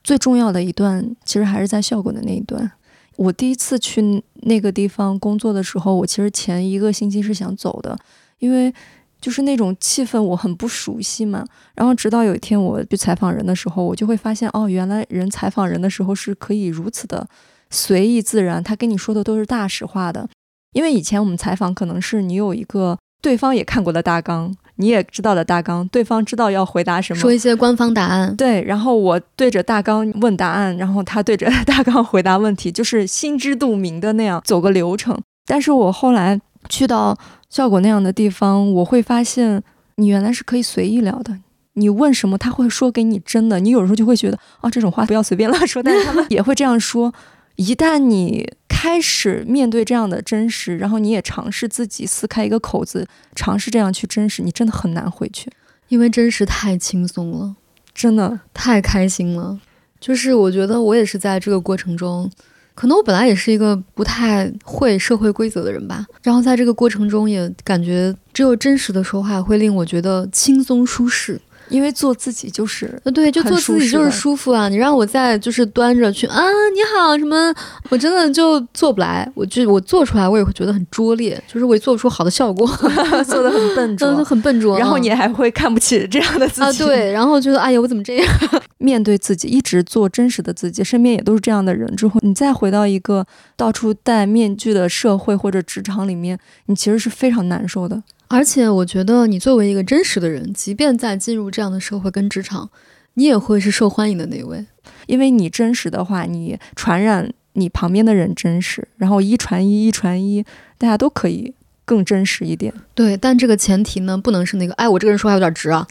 [0.04, 2.70] 最重要的一段，其实还是在效果的那一段。
[3.16, 7.98] 我第一次去那个地方工作的时候，我其实前一个星期是想走的，
[8.40, 8.70] 因为
[9.18, 11.42] 就是那种气氛我很不熟悉嘛。
[11.74, 17.26] 然后直到有一天我去采访人的时候，我就会发现，哦，原来人采访人的时候是可以如此的
[17.70, 20.28] 随意自然，他跟你说的都是大实话的。
[20.72, 28.34] 因为以前我们采访可能是你有一个对方也看过的大纲，你也知道的大纲，对方知道要回答什么，说一些官方答案。
[28.36, 35.20] 对，然后我对着大纲问答案，然后他对着大纲回答问题，就是心知肚明的那样走个流程。
[35.46, 37.16] 但是我后来去到
[37.48, 39.62] 效果那样的地方，我会发现
[39.96, 41.36] 你原来是可以随意聊的，
[41.74, 43.58] 你问什么他会说给你真的。
[43.60, 47.12] 你有时候就会觉得哦，这种话不要随便乱说，但是他们 也会这样说。
[47.56, 48.50] 一旦你
[48.82, 55.52] 开始面对这样的真实，然后你也尝试自己撕开一个口子，尝试这样去真实，你真的很难回去，
[55.88, 57.56] 因为真实太轻松了，
[57.94, 59.60] 真的太开心了。
[60.00, 62.30] 就是我觉得我也是在这个过程中，
[62.74, 71.38] 可能我本来也是一个不太会社会规则的人吧，然后在这个过程中也感觉只有真实的说话会令我觉得轻松舒适。
[71.70, 74.68] 因为做自己就是，呃，对，就做自己就是舒服啊！
[74.68, 76.42] 你让我再就是端着去啊，
[76.74, 77.54] 你好什么，
[77.88, 79.30] 我真的就做不来。
[79.34, 82.66] 我就我做出来，我也会觉得很拙劣，就是我也做不出好的效果，
[83.24, 84.78] 做的很笨 拙，很笨拙。
[84.78, 86.86] 然后你还会看不起这样的自己啊？
[86.86, 88.26] 对，然后觉得哎呀，我怎么这样？
[88.78, 98.02] 面对自己，一直做真实的自己，身边也都是这样的人之后，你再回到一个到处戴面具的社会或者职场里面，你其实是非常难受的。
[98.30, 102.70] 而且我觉得，你作为一个真实的人，即便在进入这样的社会跟职场，
[103.14, 104.64] 你也会是受欢迎的那位，
[105.06, 110.44] 因为你真实的话，你传染你旁边的人真实，然后一传一，一传一，
[110.78, 111.52] 大家都可以
[111.84, 112.72] 更真实一点。
[112.94, 115.84] 对，但这个前提呢，不能是那个，哎，我这个人说话有点直啊。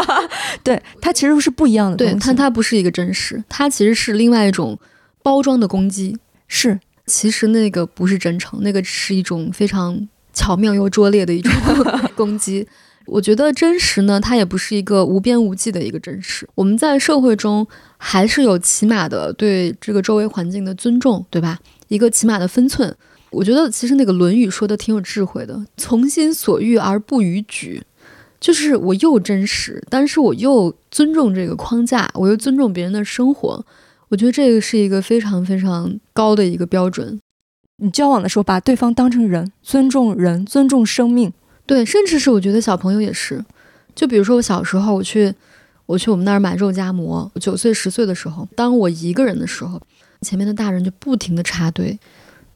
[0.62, 1.96] 对，它其实是不一样的。
[1.96, 4.78] 对，它它不是一个真实，它其实是另外一种
[5.22, 6.18] 包装的攻击。
[6.46, 10.06] 是，其实那个不是真诚，那个是一种非常。
[10.36, 11.50] 巧妙又拙劣的一种
[12.14, 12.68] 攻击，
[13.06, 16.46] 我觉得真实呢，它也不是一个无边无际的一个真实。
[16.54, 17.66] 我们在社会中
[17.96, 21.58] 还是有起码的对这个周围环境的尊重，对吧？
[21.88, 22.94] 一个起码的分寸。
[23.30, 27.82] 我觉得其实那个《论语》说的挺有智慧的，“从心所欲而不逾矩”，
[28.38, 33.64] 就是我又真实，但是我又尊重这个框架，我又尊重别人的生活。
[34.08, 37.18] 我觉得这个是一个非常非常高的一个标准。
[37.78, 41.32] 你交往的时候，把对方当成人，尊重人，尊重生命，
[41.66, 43.44] 对，甚至是我觉得小朋友也是。
[43.94, 45.34] 就比如说我小时候，我去，
[45.84, 49.80] 我去我们那儿买肉夹馍，九岁十岁的时候，当我一个人的时候，
[50.22, 51.98] 前面的大人就不停的插队，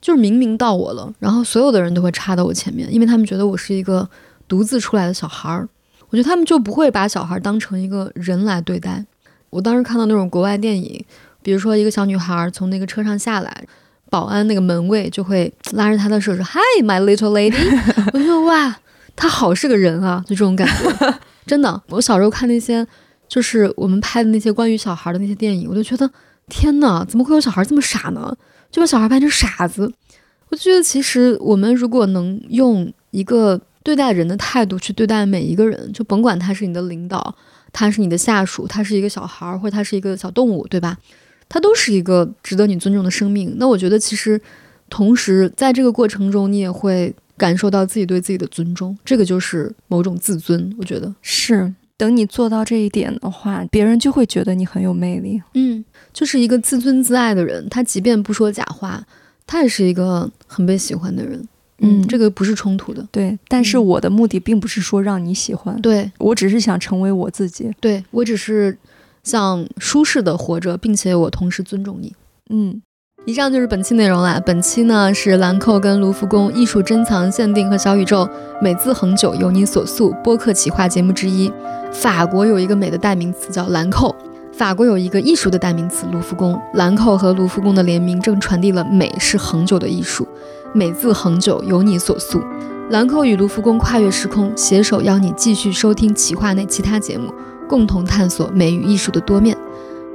[0.01, 4.09] 就是明明到我了，然后所有的人都会插到我前面，因为他们觉得我是一个
[4.49, 5.69] 独自出来的小孩儿，
[6.09, 9.05] 我觉得他们就不会把小孩当成一个人来对待。
[9.51, 11.05] 我当时看到那种国外电影，
[11.43, 13.67] 比如说一个小女孩从那个车上下来。
[14.11, 17.57] 保安那个门卫就会拉着他的手说：“Hi, my little lady。
[18.13, 18.77] ”我就说：“哇，
[19.17, 21.81] 他好是个人啊！”就这种感觉，真的。
[21.89, 22.87] 我小时候看那些，
[23.29, 26.11] 就是我们拍的那些关于小孩的那些电影，我就觉得
[26.49, 28.37] 天哪，怎么会有小孩这么傻呢？
[28.71, 29.93] 就把小孩拍成傻子。
[30.49, 37.35] 我就觉得，其实我们如果能用一个对待人的态度去对待每一个人，就甭管他是你的领导，
[37.73, 40.97] 他是你的下属，他是一个小孩，或者他是一个小动物，对吧？
[41.51, 43.57] 它都是一个值得你尊重的生命。
[43.59, 44.41] 那我觉得，其实
[44.89, 50.73] 同时在这个过程中，你也会感受到自己对自己的尊重，这个就是某种自尊。
[50.79, 55.43] 我觉得是，等你做到这一点的话，别人就会觉得你很有魅力。
[55.55, 59.05] 嗯，就是一个自尊自爱的人，他即便不说假话，
[59.45, 61.49] 他也是一个很被喜欢的人。
[61.81, 63.05] 嗯，这个不是冲突的。
[63.11, 67.69] 对，但是我的目的并不是说让你喜欢，对我只是想成为我自己。
[67.81, 68.79] 对我只是。
[69.23, 72.15] 像舒适的活着，并且我同时尊重你。
[72.51, 72.81] 嗯，
[73.27, 74.41] 以上就是本期内容啦。
[74.45, 78.29] 本期呢是兰蔻跟卢浮宫艺术珍藏限定和小宇宙
[78.61, 81.53] 美字恒久由你所塑播客企划节目之一。
[81.93, 84.15] 法国有一个美的代名词叫兰蔻，
[84.53, 86.61] 法国有一个艺术的代名词卢浮宫。
[86.75, 90.27] 兰蔻和卢浮宫的联名正传递了美是恒久的艺术，
[90.73, 92.41] 美字恒久由你所塑。
[92.91, 97.33] 兰蔻与卢浮宫跨越时空，携手邀你继续收听企划内其他节目。
[97.71, 99.57] 共同探索美与艺术的多面。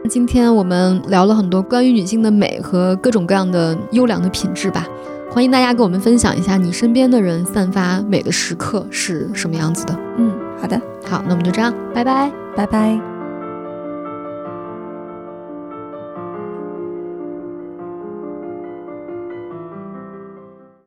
[0.10, 4.86] 今天我们聊了很多关于女性的美和各种各样的优良的品质吧。
[5.32, 9.98] 欢迎大家跟我们分享一下你身边的人散发美的时刻是什么样子的。
[10.18, 13.15] 嗯，好的，好，那我们就这样，拜拜，拜拜。